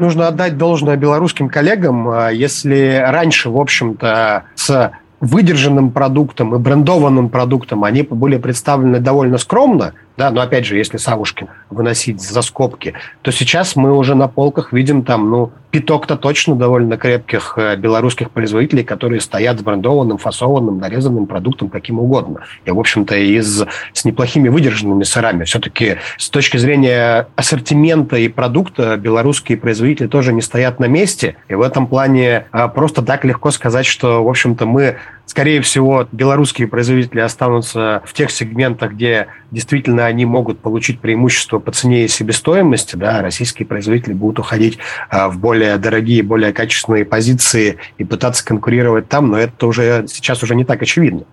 нужно 0.00 0.28
отдать 0.28 0.56
должное 0.56 0.96
белорусским 0.96 1.48
коллегам. 1.48 2.08
А 2.08 2.30
если 2.30 3.02
раньше, 3.06 3.50
в 3.50 3.58
общем-то, 3.58 4.44
с 4.54 4.92
выдержанным 5.20 5.90
продуктом 5.90 6.54
и 6.54 6.58
брендованным 6.58 7.30
продуктом 7.30 7.84
они 7.84 8.02
были 8.02 8.36
представлены 8.36 9.00
довольно 9.00 9.38
скромно, 9.38 9.94
да, 10.16 10.30
но 10.30 10.40
опять 10.40 10.64
же, 10.64 10.76
если 10.76 10.96
Савушкин 10.96 11.48
выносить 11.70 12.20
за 12.20 12.42
скобки, 12.42 12.94
то 13.22 13.32
сейчас 13.32 13.74
мы 13.74 13.96
уже 13.96 14.14
на 14.14 14.28
полках 14.28 14.72
видим 14.72 15.02
там, 15.02 15.28
ну, 15.28 15.52
пяток-то 15.72 16.16
точно 16.16 16.54
довольно 16.54 16.96
крепких 16.96 17.54
э, 17.56 17.74
белорусских 17.74 18.30
производителей, 18.30 18.84
которые 18.84 19.20
стоят 19.20 19.58
с 19.58 19.62
брендованным, 19.62 20.18
фасованным, 20.18 20.78
нарезанным 20.78 21.26
продуктом 21.26 21.68
каким 21.68 21.98
угодно. 21.98 22.42
И, 22.64 22.70
в 22.70 22.78
общем-то, 22.78 23.16
из, 23.16 23.64
с 23.92 24.04
неплохими 24.04 24.48
выдержанными 24.48 25.02
сырами. 25.02 25.42
Все-таки 25.42 25.96
с 26.16 26.30
точки 26.30 26.58
зрения 26.58 27.26
ассортимента 27.34 28.16
и 28.16 28.28
продукта 28.28 28.96
белорусские 28.96 29.58
производители 29.58 30.06
тоже 30.06 30.32
не 30.32 30.42
стоят 30.42 30.78
на 30.78 30.84
месте. 30.84 31.34
И 31.48 31.54
в 31.54 31.60
этом 31.60 31.88
плане 31.88 32.46
а, 32.52 32.68
просто 32.68 33.02
так 33.02 33.24
легко 33.24 33.50
сказать, 33.50 33.84
что, 33.86 34.22
в 34.22 34.28
общем-то, 34.28 34.66
мы 34.66 34.98
скорее 35.26 35.60
всего, 35.60 36.06
белорусские 36.12 36.68
производители 36.68 37.20
останутся 37.20 38.02
в 38.04 38.12
тех 38.12 38.30
сегментах, 38.30 38.92
где 38.92 39.28
действительно 39.50 40.06
они 40.06 40.24
могут 40.24 40.60
получить 40.60 41.00
преимущество 41.00 41.58
по 41.58 41.72
цене 41.72 42.04
и 42.04 42.08
себестоимости, 42.08 42.96
да, 42.96 43.22
российские 43.22 43.66
производители 43.66 44.12
будут 44.12 44.40
уходить 44.40 44.78
а, 45.08 45.28
в 45.28 45.38
более 45.38 45.76
дорогие, 45.78 46.22
более 46.22 46.52
качественные 46.52 47.04
позиции 47.04 47.78
и 47.98 48.04
пытаться 48.04 48.44
конкурировать 48.44 49.08
там, 49.08 49.30
но 49.30 49.38
это 49.38 49.66
уже 49.66 50.06
сейчас 50.08 50.42
уже 50.42 50.54
не 50.54 50.64
так 50.64 50.82
очевидно. 50.82 51.24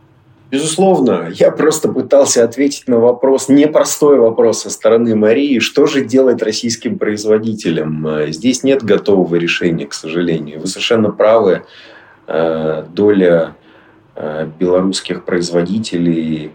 Безусловно, 0.52 1.30
я 1.32 1.50
просто 1.50 1.88
пытался 1.88 2.44
ответить 2.44 2.90
на 2.90 3.00
вопрос, 3.00 3.48
непростой 3.48 4.20
вопрос 4.20 4.64
со 4.64 4.70
стороны 4.70 5.16
Марии, 5.16 5.60
что 5.60 5.86
же 5.86 6.04
делать 6.04 6.44
российским 6.44 7.00
производителям. 7.00 8.06
Здесь 8.28 8.62
нет 8.62 8.84
готового 8.84 9.36
решения, 9.36 9.88
к 9.88 9.94
сожалению. 9.94 10.60
Вы 10.60 10.68
совершенно 10.68 11.10
правы. 11.10 11.64
Э, 12.28 12.86
доля 12.88 13.56
белорусских 14.60 15.24
производителей 15.26 16.52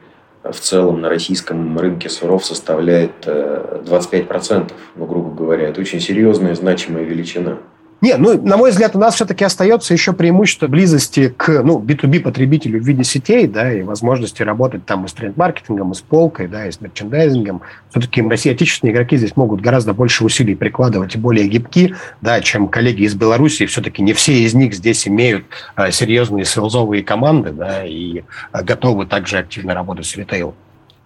в 0.53 0.61
целом 0.61 1.01
на 1.01 1.09
российском 1.09 1.79
рынке 1.79 2.09
сыров 2.09 2.45
составляет 2.45 3.27
25%, 3.27 4.73
э, 4.73 4.75
ну, 4.97 5.07
грубо 5.07 5.35
говоря. 5.35 5.69
Это 5.69 5.81
очень 5.81 6.01
серьезная, 6.01 6.55
значимая 6.55 7.05
величина. 7.05 7.59
Не, 8.03 8.17
ну, 8.19 8.41
на 8.41 8.59
мой 8.59 8.73
взгляд, 8.73 8.95
у 8.95 8.99
нас 8.99 9.15
все-таки 9.15 9.43
остается 9.43 9.95
еще 9.95 10.13
преимущество 10.13 10.67
близости 10.67 11.33
к 11.35 11.63
ну, 11.63 11.81
B2B 11.81 12.21
потребителю 12.21 12.81
в 12.81 12.87
виде 12.87 13.05
сетей, 13.05 13.47
да, 13.47 13.73
и 13.73 13.83
возможности 13.83 14.43
работать 14.43 14.85
там 14.85 15.07
и 15.07 15.09
с 15.09 15.15
тренд-маркетингом, 15.15 15.93
и 15.93 15.95
с 15.95 16.03
полкой, 16.03 16.47
да, 16.47 16.67
и 16.67 16.71
с 16.71 16.81
мерчендайзингом. 16.83 17.63
Все-таки 17.91 18.21
в 18.21 18.29
России 18.29 18.53
отечественные 18.53 18.93
игроки 18.93 19.17
здесь 19.17 19.35
могут 19.35 19.63
гораздо 19.63 19.95
больше 19.95 20.25
усилий 20.25 20.55
прикладывать 20.55 21.15
и 21.15 21.19
более 21.19 21.49
гибки, 21.49 21.95
да, 22.21 22.43
чем 22.43 22.69
коллеги 22.69 23.05
из 23.05 23.15
Беларуси. 23.15 23.65
Все-таки 23.65 24.03
не 24.03 24.13
все 24.13 24.35
из 24.35 24.53
них 24.53 24.75
здесь 24.75 25.09
имеют 25.09 25.47
а, 25.75 25.91
серьезные 25.91 26.45
селзовые 26.45 27.03
команды, 27.03 27.51
да, 27.51 27.83
и 27.87 28.25
а, 28.53 28.63
готовы 28.63 29.07
также 29.07 29.39
активно 29.39 29.73
работать 29.73 30.05
с 30.05 30.15
ритейлом. 30.17 30.55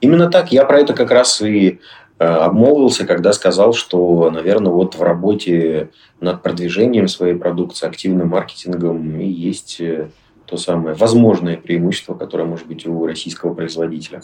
Именно 0.00 0.28
так. 0.28 0.50
Я 0.50 0.64
про 0.64 0.80
это 0.80 0.94
как 0.94 1.12
раз 1.12 1.40
и 1.40 1.78
обмолвился, 2.24 3.06
когда 3.06 3.32
сказал, 3.32 3.72
что, 3.72 4.30
наверное, 4.30 4.72
вот 4.72 4.94
в 4.94 5.02
работе 5.02 5.88
над 6.20 6.42
продвижением 6.42 7.08
своей 7.08 7.34
продукции, 7.34 7.86
активным 7.86 8.28
маркетингом 8.28 9.18
и 9.18 9.26
есть 9.26 9.80
э, 9.80 10.08
то 10.44 10.56
самое 10.56 10.94
возможное 10.94 11.56
преимущество, 11.56 12.14
которое 12.14 12.44
может 12.44 12.66
быть 12.66 12.86
у 12.86 13.06
российского 13.06 13.54
производителя. 13.54 14.20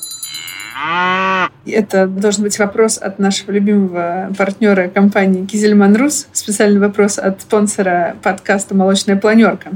Это 1.64 2.06
должен 2.06 2.42
быть 2.42 2.58
вопрос 2.58 2.98
от 2.98 3.18
нашего 3.18 3.52
любимого 3.52 4.30
партнера 4.36 4.88
компании 4.88 5.46
Кизельман 5.46 5.96
Рус, 5.96 6.28
специальный 6.32 6.80
вопрос 6.80 7.18
от 7.18 7.40
спонсора 7.40 8.16
подкаста 8.22 8.74
«Молочная 8.74 9.16
планерка». 9.16 9.70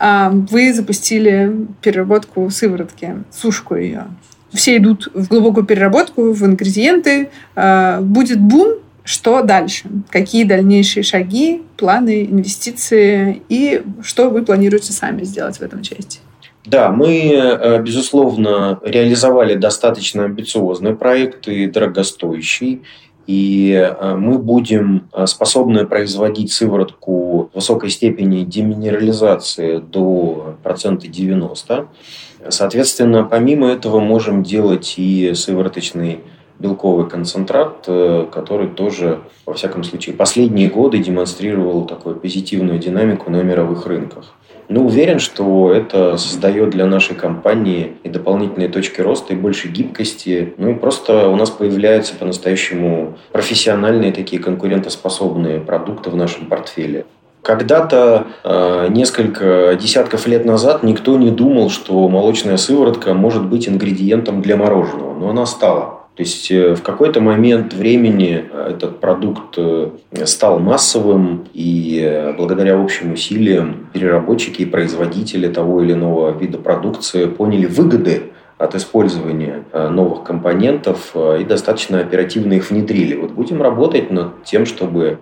А, 0.00 0.30
вы 0.30 0.74
запустили 0.74 1.68
переработку 1.82 2.50
сыворотки, 2.50 3.22
сушку 3.30 3.76
ее 3.76 4.06
все 4.52 4.76
идут 4.76 5.08
в 5.14 5.28
глубокую 5.28 5.64
переработку, 5.64 6.32
в 6.32 6.44
ингредиенты. 6.44 7.30
А, 7.54 8.00
будет 8.00 8.40
бум, 8.40 8.74
что 9.04 9.42
дальше? 9.42 9.88
Какие 10.10 10.44
дальнейшие 10.44 11.02
шаги, 11.02 11.62
планы, 11.76 12.24
инвестиции 12.24 13.42
и 13.48 13.82
что 14.02 14.30
вы 14.30 14.44
планируете 14.44 14.92
сами 14.92 15.24
сделать 15.24 15.56
в 15.58 15.62
этом 15.62 15.82
части? 15.82 16.20
Да, 16.66 16.92
мы, 16.92 17.32
э, 17.32 17.82
безусловно, 17.82 18.78
реализовали 18.84 19.54
достаточно 19.54 20.24
амбициозный 20.24 20.94
проект 20.94 21.48
и 21.48 21.66
дорогостоящий. 21.66 22.82
И 23.26 23.72
э, 23.72 24.14
мы 24.16 24.38
будем 24.38 25.08
э, 25.12 25.26
способны 25.26 25.86
производить 25.86 26.52
сыворотку 26.52 27.50
высокой 27.54 27.90
степени 27.90 28.44
деминерализации 28.44 29.78
до 29.78 30.56
процента 30.62 31.08
90. 31.08 31.88
Соответственно, 32.48 33.24
помимо 33.24 33.68
этого 33.68 34.00
можем 34.00 34.42
делать 34.42 34.94
и 34.96 35.32
сывороточный 35.34 36.20
белковый 36.58 37.08
концентрат, 37.08 37.84
э, 37.86 38.26
который 38.30 38.68
тоже, 38.68 39.20
во 39.46 39.54
всяком 39.54 39.82
случае, 39.82 40.14
последние 40.14 40.68
годы 40.68 40.98
демонстрировал 40.98 41.86
такую 41.86 42.16
позитивную 42.16 42.78
динамику 42.78 43.30
на 43.30 43.42
мировых 43.42 43.86
рынках. 43.86 44.34
Ну, 44.68 44.86
уверен, 44.86 45.18
что 45.18 45.72
это 45.72 46.16
создает 46.16 46.70
для 46.70 46.86
нашей 46.86 47.16
компании 47.16 47.94
и 48.04 48.08
дополнительные 48.08 48.68
точки 48.68 49.00
роста, 49.00 49.32
и 49.32 49.36
больше 49.36 49.66
гибкости. 49.66 50.54
Ну 50.58 50.70
и 50.70 50.74
просто 50.74 51.28
у 51.28 51.34
нас 51.34 51.50
появляются 51.50 52.14
по-настоящему 52.14 53.18
профессиональные 53.32 54.12
такие 54.12 54.40
конкурентоспособные 54.40 55.58
продукты 55.58 56.10
в 56.10 56.14
нашем 56.14 56.46
портфеле. 56.46 57.04
Когда-то, 57.42 58.26
э, 58.44 58.88
несколько 58.90 59.76
десятков 59.80 60.26
лет 60.26 60.44
назад, 60.44 60.82
никто 60.82 61.16
не 61.16 61.30
думал, 61.30 61.70
что 61.70 62.08
молочная 62.08 62.58
сыворотка 62.58 63.14
может 63.14 63.46
быть 63.46 63.66
ингредиентом 63.66 64.42
для 64.42 64.56
мороженого, 64.56 65.18
но 65.18 65.30
она 65.30 65.46
стала. 65.46 66.00
То 66.16 66.22
есть 66.22 66.50
э, 66.50 66.74
в 66.74 66.82
какой-то 66.82 67.22
момент 67.22 67.72
времени 67.72 68.44
э, 68.52 68.72
этот 68.74 69.00
продукт 69.00 69.58
стал 70.24 70.58
массовым, 70.58 71.46
и 71.54 72.34
благодаря 72.36 72.78
общим 72.78 73.14
усилиям 73.14 73.88
переработчики 73.94 74.62
и 74.62 74.66
производители 74.66 75.48
того 75.48 75.82
или 75.82 75.94
иного 75.94 76.32
вида 76.32 76.58
продукции 76.58 77.24
поняли 77.24 77.64
выгоды 77.64 78.32
от 78.60 78.74
использования 78.74 79.64
э, 79.72 79.88
новых 79.88 80.22
компонентов 80.22 81.12
э, 81.14 81.38
и 81.40 81.44
достаточно 81.44 82.00
оперативно 82.00 82.52
их 82.52 82.70
внедрили. 82.70 83.16
Вот 83.16 83.30
будем 83.30 83.62
работать 83.62 84.10
над 84.10 84.44
тем, 84.44 84.66
чтобы 84.66 85.20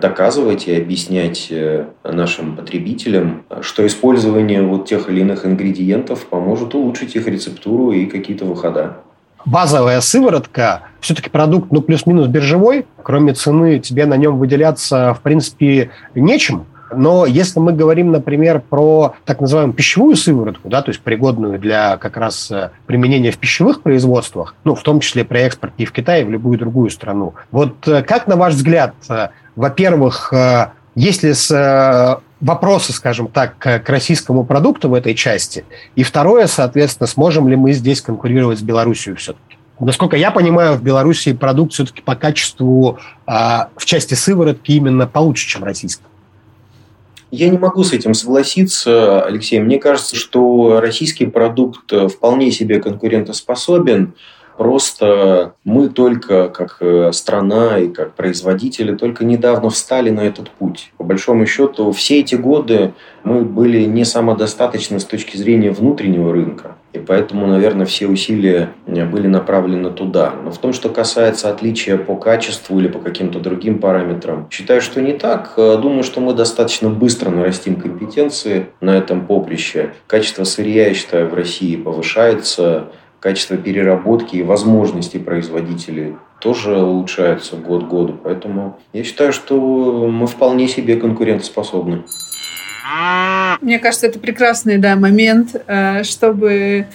доказывать 0.00 0.68
и 0.68 0.76
объяснять 0.76 1.48
э, 1.50 1.86
нашим 2.04 2.54
потребителям, 2.54 3.42
что 3.60 3.84
использование 3.84 4.62
вот 4.62 4.86
тех 4.86 5.10
или 5.10 5.20
иных 5.20 5.44
ингредиентов 5.44 6.26
поможет 6.26 6.76
улучшить 6.76 7.16
их 7.16 7.26
рецептуру 7.26 7.90
и 7.90 8.06
какие-то 8.06 8.44
выхода 8.44 8.98
базовая 9.44 10.00
сыворотка 10.00 10.82
все-таки 11.00 11.30
продукт, 11.30 11.70
ну, 11.70 11.80
плюс-минус 11.80 12.26
биржевой. 12.26 12.84
Кроме 13.04 13.32
цены 13.32 13.78
тебе 13.78 14.04
на 14.04 14.16
нем 14.16 14.38
выделяться, 14.38 15.14
в 15.14 15.20
принципе, 15.20 15.90
нечем. 16.16 16.66
Но 16.94 17.26
если 17.26 17.58
мы 17.58 17.72
говорим, 17.72 18.12
например, 18.12 18.60
про 18.60 19.14
так 19.24 19.40
называемую 19.40 19.74
пищевую 19.74 20.16
сыворотку, 20.16 20.68
да, 20.68 20.82
то 20.82 20.90
есть 20.90 21.00
пригодную 21.00 21.58
для 21.58 21.96
как 21.96 22.16
раз 22.16 22.50
э, 22.50 22.70
применения 22.86 23.30
в 23.30 23.38
пищевых 23.38 23.82
производствах, 23.82 24.54
ну, 24.64 24.74
в 24.74 24.82
том 24.82 25.00
числе 25.00 25.24
при 25.24 25.40
экспорте 25.40 25.74
и 25.82 25.84
в 25.84 25.92
Китай, 25.92 26.22
и 26.22 26.24
в 26.24 26.30
любую 26.30 26.58
другую 26.58 26.90
страну. 26.90 27.34
Вот 27.50 27.86
э, 27.88 28.02
как, 28.02 28.26
на 28.26 28.36
ваш 28.36 28.54
взгляд, 28.54 28.94
э, 29.08 29.28
во-первых, 29.56 30.32
если 30.94 31.32
с 31.32 32.20
вопросы, 32.40 32.92
скажем 32.92 33.28
так, 33.28 33.56
к 33.58 33.88
российскому 33.88 34.44
продукту 34.44 34.90
в 34.90 34.94
этой 34.94 35.14
части? 35.14 35.64
И 35.94 36.02
второе, 36.02 36.46
соответственно, 36.46 37.06
сможем 37.06 37.48
ли 37.48 37.56
мы 37.56 37.72
здесь 37.72 38.02
конкурировать 38.02 38.58
с 38.58 38.62
Белоруссией 38.62 39.16
все-таки? 39.16 39.56
Насколько 39.78 40.16
я 40.16 40.30
понимаю, 40.30 40.76
в 40.76 40.82
Беларуси 40.82 41.32
продукт 41.32 41.72
все-таки 41.72 42.00
по 42.00 42.16
качеству 42.16 42.98
а, 43.26 43.68
в 43.76 43.84
части 43.84 44.14
сыворотки 44.14 44.72
именно 44.72 45.06
получше, 45.06 45.48
чем 45.48 45.64
российский. 45.64 46.04
Я 47.30 47.48
не 47.48 47.58
могу 47.58 47.82
с 47.82 47.92
этим 47.92 48.14
согласиться, 48.14 49.22
Алексей. 49.22 49.58
Мне 49.58 49.78
кажется, 49.78 50.14
что 50.16 50.80
российский 50.80 51.26
продукт 51.26 51.92
вполне 52.10 52.50
себе 52.50 52.80
конкурентоспособен. 52.80 54.14
Просто 54.56 55.54
мы 55.64 55.90
только 55.90 56.48
как 56.48 56.78
э, 56.80 57.12
страна 57.12 57.78
и 57.78 57.88
как 57.88 58.14
производители 58.14 58.94
только 58.94 59.24
недавно 59.24 59.68
встали 59.68 60.08
на 60.08 60.20
этот 60.20 60.50
путь. 60.50 60.92
По 60.96 61.04
большому 61.04 61.44
счету, 61.44 61.92
все 61.92 62.20
эти 62.20 62.36
годы 62.36 62.94
мы 63.22 63.42
были 63.42 63.84
не 63.84 64.06
самодостаточны 64.06 64.98
с 64.98 65.04
точки 65.04 65.36
зрения 65.36 65.72
внутреннего 65.72 66.32
рынка. 66.32 66.76
И 66.96 66.98
поэтому, 66.98 67.46
наверное, 67.46 67.86
все 67.86 68.06
усилия 68.06 68.70
были 68.86 69.26
направлены 69.26 69.90
туда. 69.90 70.32
Но 70.42 70.50
в 70.50 70.58
том, 70.58 70.72
что 70.72 70.88
касается 70.88 71.50
отличия 71.50 71.96
по 71.96 72.16
качеству 72.16 72.78
или 72.78 72.88
по 72.88 72.98
каким-то 72.98 73.38
другим 73.38 73.78
параметрам, 73.78 74.48
считаю, 74.50 74.80
что 74.80 75.00
не 75.02 75.12
так. 75.12 75.52
Думаю, 75.56 76.02
что 76.02 76.20
мы 76.20 76.32
достаточно 76.34 76.88
быстро 76.88 77.30
нарастим 77.30 77.76
компетенции 77.76 78.66
на 78.80 78.96
этом 78.96 79.26
поприще. 79.26 79.90
Качество 80.06 80.44
сырья, 80.44 80.88
я 80.88 80.94
считаю, 80.94 81.28
в 81.28 81.34
России 81.34 81.76
повышается 81.76 82.86
качество 83.20 83.56
переработки 83.56 84.36
и 84.36 84.42
возможности 84.42 85.18
производителей 85.18 86.14
тоже 86.38 86.76
улучшаются 86.76 87.56
год 87.56 87.84
к 87.84 87.88
году. 87.88 88.14
Поэтому 88.22 88.78
я 88.92 89.02
считаю, 89.02 89.32
что 89.32 89.56
мы 89.58 90.26
вполне 90.26 90.68
себе 90.68 90.96
конкурентоспособны. 90.96 92.04
Мне 93.60 93.78
кажется, 93.78 94.06
это 94.06 94.18
прекрасный 94.18 94.78
да, 94.78 94.96
момент, 94.96 95.56
э, 95.66 96.02
чтобы 96.04 96.86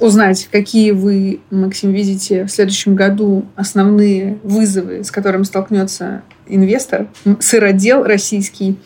узнать, 0.00 0.48
какие 0.50 0.92
вы, 0.92 1.40
Максим, 1.50 1.92
видите 1.92 2.44
в 2.44 2.48
следующем 2.48 2.94
году 2.94 3.44
основные 3.56 4.38
вызовы, 4.42 5.04
с 5.04 5.10
которыми 5.10 5.42
столкнется 5.42 6.22
инвестор, 6.46 7.06
сыродел 7.40 8.04
российский, 8.04 8.76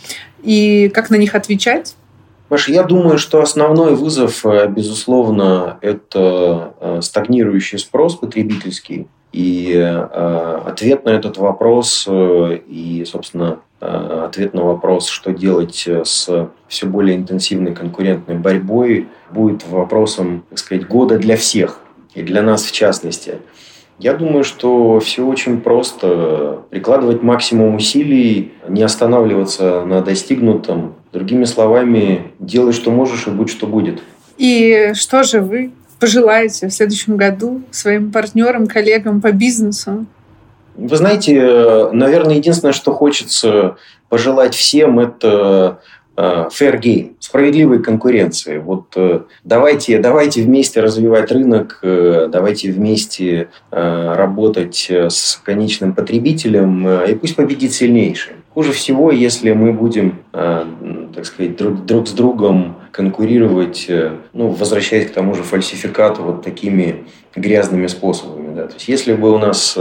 и 0.43 0.91
как 0.95 1.11
на 1.11 1.17
них 1.17 1.35
отвечать 1.35 1.95
Маша, 2.49 2.71
я 2.73 2.85
думаю, 2.85 3.19
что 3.19 3.41
основной 3.41 3.97
вызов, 3.97 4.47
э, 4.47 4.69
безусловно, 4.69 5.79
это 5.81 6.75
э, 6.81 7.01
стагнирующий 7.03 7.79
спрос 7.79 8.15
потребительский. 8.15 9.09
И 9.37 9.71
э, 9.75 10.61
ответ 10.65 11.05
на 11.05 11.11
этот 11.11 11.37
вопрос 11.37 12.09
и, 12.09 13.05
собственно, 13.07 13.59
ответ 13.81 14.55
на 14.55 14.65
вопрос, 14.65 15.09
что 15.09 15.35
делать 15.35 15.87
с 15.87 16.49
все 16.69 16.87
более 16.87 17.17
интенсивной 17.17 17.75
конкурентной 17.75 18.37
борьбой, 18.37 19.09
будет 19.31 19.69
вопросом, 19.69 20.45
так 20.49 20.59
сказать, 20.59 20.89
года 20.89 21.19
для 21.19 21.37
всех, 21.37 21.81
и 22.15 22.23
для 22.23 22.41
нас 22.41 22.65
в 22.65 22.73
частности. 22.73 23.35
Я 23.99 24.15
думаю, 24.15 24.43
что 24.43 25.01
все 25.01 25.27
очень 25.27 25.61
просто. 25.61 26.63
Прикладывать 26.71 27.23
максимум 27.23 27.75
усилий, 27.75 28.53
не 28.67 28.83
останавливаться 28.83 29.85
на 29.85 30.01
достигнутом. 30.01 30.95
Другими 31.13 31.45
словами, 31.45 32.33
делай, 32.39 32.73
что 32.73 32.91
можешь, 32.91 33.27
и 33.27 33.31
будь, 33.31 33.51
что 33.51 33.67
будет. 33.67 34.03
И 34.39 34.93
что 34.95 35.23
же 35.23 35.43
вы 35.43 35.73
пожелаете 35.99 36.69
в 36.69 36.73
следующем 36.73 37.17
году 37.17 37.63
своим 37.71 38.13
партнерам, 38.13 38.67
коллегам 38.67 39.21
по 39.21 39.33
бизнесу? 39.33 40.07
Вы 40.75 40.97
знаете, 40.97 41.89
наверное, 41.93 42.37
единственное, 42.37 42.73
что 42.73 42.93
хочется 42.93 43.77
пожелать 44.09 44.55
всем, 44.55 44.99
это 45.01 45.81
Э, 46.19 46.49
fair 46.51 46.81
game, 46.81 47.15
справедливой 47.21 47.83
конкуренции. 47.83 48.57
Вот 48.57 48.87
э, 48.97 49.21
давайте, 49.45 49.99
давайте 49.99 50.43
вместе 50.43 50.81
развивать 50.81 51.31
рынок, 51.31 51.81
э, 51.83 52.29
давайте 52.33 52.73
вместе 52.73 53.49
работать 53.71 54.87
с 54.91 55.41
конечным 55.45 55.95
потребителем, 55.95 56.89
и 57.05 57.15
пусть 57.15 57.37
победит 57.37 57.73
сильнейший. 57.73 58.35
Хуже 58.55 58.73
всего, 58.73 59.13
если 59.13 59.53
мы 59.53 59.73
будем, 59.73 60.21
так 60.33 61.27
сказать, 61.27 61.57
друг, 61.57 61.85
друг 61.85 62.09
с 62.09 62.13
другом 62.13 62.77
конкурировать, 62.97 63.91
ну, 64.33 64.49
возвращаясь 64.49 65.11
к 65.11 65.13
тому 65.13 65.35
же 65.35 65.43
фальсификату 65.43 66.23
вот 66.23 66.43
такими 66.43 67.05
грязными 67.37 67.87
способами. 67.87 68.55
Да. 68.55 68.67
То 68.67 68.75
есть, 68.75 68.89
если 68.89 69.15
бы 69.15 69.31
у 69.33 69.39
нас 69.39 69.79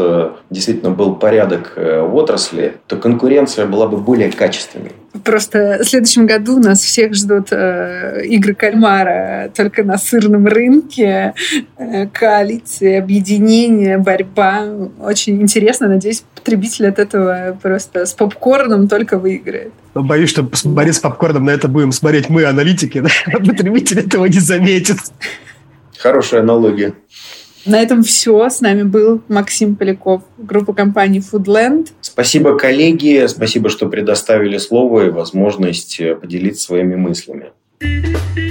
действительно 0.50 0.92
был 0.92 1.16
порядок 1.16 1.74
в 1.76 2.16
отрасли, 2.16 2.76
то 2.88 2.98
конкуренция 2.98 3.66
была 3.66 3.88
бы 3.88 3.98
более 3.98 4.32
качественной. 4.32 4.92
Просто 5.24 5.80
в 5.82 5.86
следующем 5.86 6.26
году 6.26 6.60
нас 6.60 6.82
всех 6.82 7.14
ждут 7.14 7.48
э, 7.52 8.24
игры 8.26 8.54
кальмара 8.54 9.50
только 9.56 9.84
на 9.84 9.98
сырном 9.98 10.46
рынке, 10.46 11.34
э, 11.78 12.08
коалиции, 12.08 12.96
объединение, 12.96 13.98
борьба. 13.98 14.66
Очень 15.00 15.42
интересно. 15.42 15.88
Надеюсь, 15.88 16.24
потребитель 16.36 16.90
от 16.90 17.00
этого 17.00 17.58
просто 17.62 18.06
с 18.06 18.14
попкорном 18.14 18.88
только 18.88 19.18
выиграет. 19.18 19.72
Но 19.94 20.04
боюсь, 20.04 20.30
что 20.30 20.48
смотреть 20.54 20.96
с 20.96 21.00
попкорном 21.00 21.46
на 21.46 21.52
это 21.52 21.70
будем 21.70 21.92
смотреть 21.92 22.30
мы, 22.30 22.44
аналитики, 22.44 23.02
а 23.28 23.40
потребитель 23.40 24.00
этого 24.00 24.26
не 24.26 24.40
заметит. 24.40 24.98
Хорошая 25.98 26.42
аналогия. 26.42 26.94
На 27.66 27.82
этом 27.82 28.04
все. 28.04 28.50
С 28.50 28.62
нами 28.62 28.84
был 28.84 29.22
Максим 29.28 29.76
Поляков, 29.76 30.22
группа 30.38 30.74
компаний 30.74 31.20
Foodland. 31.20 31.88
Спасибо, 32.02 32.58
коллеги. 32.58 33.26
Спасибо, 33.28 33.70
что 33.70 33.88
предоставили 33.88 34.58
слово 34.58 35.08
и 35.08 35.10
возможность 35.10 36.00
э, 36.00 36.16
поделиться 36.16 36.66
своими 36.66 36.96
мыслями. 36.96 37.45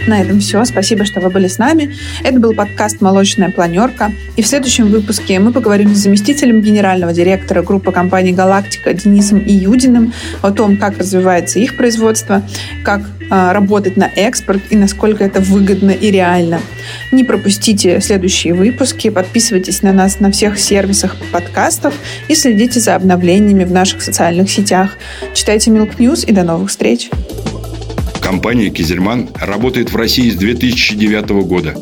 На 0.07 0.21
этом 0.21 0.41
все. 0.41 0.65
Спасибо, 0.65 1.05
что 1.05 1.21
вы 1.21 1.31
были 1.31 1.49
с 1.49 1.59
нами. 1.59 1.95
Это 2.23 2.39
был 2.39 2.55
подкаст 2.55 3.01
«Молочная 3.01 3.51
планерка». 3.51 4.13
И 4.37 4.43
в 4.43 4.47
следующем 4.47 4.89
выпуске 4.89 5.39
мы 5.39 5.51
поговорим 5.53 5.95
с 5.95 5.99
заместителем 5.99 6.61
генерального 6.61 7.13
директора 7.13 7.63
группы 7.63 7.91
компании 7.91 8.33
«Галактика» 8.33 8.93
Денисом 8.93 9.41
Июдиным 9.41 10.13
о 10.43 10.51
том, 10.51 10.77
как 10.77 10.99
развивается 10.99 11.59
их 11.59 11.77
производство, 11.77 12.43
как 12.85 13.01
э, 13.01 13.53
работать 13.53 13.97
на 13.97 14.05
экспорт 14.05 14.61
и 14.69 14.77
насколько 14.77 15.25
это 15.25 15.41
выгодно 15.41 15.93
и 15.93 16.11
реально. 16.11 16.61
Не 17.11 17.25
пропустите 17.25 18.01
следующие 18.03 18.53
выпуски, 18.53 19.09
подписывайтесь 19.09 19.83
на 19.83 19.93
нас 19.93 20.21
на 20.21 20.31
всех 20.31 20.59
сервисах 20.59 21.17
подкастов 21.33 21.95
и 22.29 22.35
следите 22.35 22.79
за 22.79 22.95
обновлениями 22.95 23.65
в 23.65 23.73
наших 23.73 24.03
социальных 24.03 24.51
сетях. 24.51 24.99
Читайте 25.33 25.71
Milk 25.71 25.97
News 25.97 26.27
и 26.27 26.33
до 26.33 26.43
новых 26.43 26.69
встреч! 26.69 27.09
Компания 28.25 28.71
«Кизельман» 28.71 29.29
работает 29.39 29.93
в 29.93 29.97
России 29.97 30.31
с 30.31 30.37
2009 30.37 31.45
года. 31.47 31.77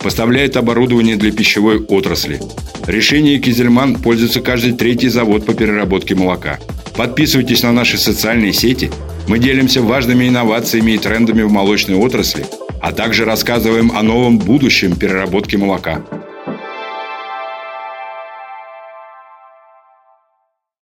Поставляет 0.00 0.56
оборудование 0.56 1.16
для 1.16 1.32
пищевой 1.32 1.80
отрасли. 1.80 2.40
Решение 2.86 3.40
Кизельман 3.40 3.96
пользуется 3.96 4.40
каждый 4.40 4.74
третий 4.74 5.08
завод 5.08 5.44
по 5.44 5.54
переработке 5.54 6.14
молока. 6.14 6.60
Подписывайтесь 6.96 7.64
на 7.64 7.72
наши 7.72 7.98
социальные 7.98 8.52
сети. 8.52 8.92
Мы 9.26 9.40
делимся 9.40 9.82
важными 9.82 10.28
инновациями 10.28 10.92
и 10.92 10.98
трендами 10.98 11.42
в 11.42 11.50
молочной 11.50 11.96
отрасли, 11.96 12.46
а 12.80 12.92
также 12.92 13.24
рассказываем 13.24 13.90
о 13.90 14.02
новом 14.02 14.38
будущем 14.38 14.94
переработки 14.94 15.56
молока– 15.56 16.04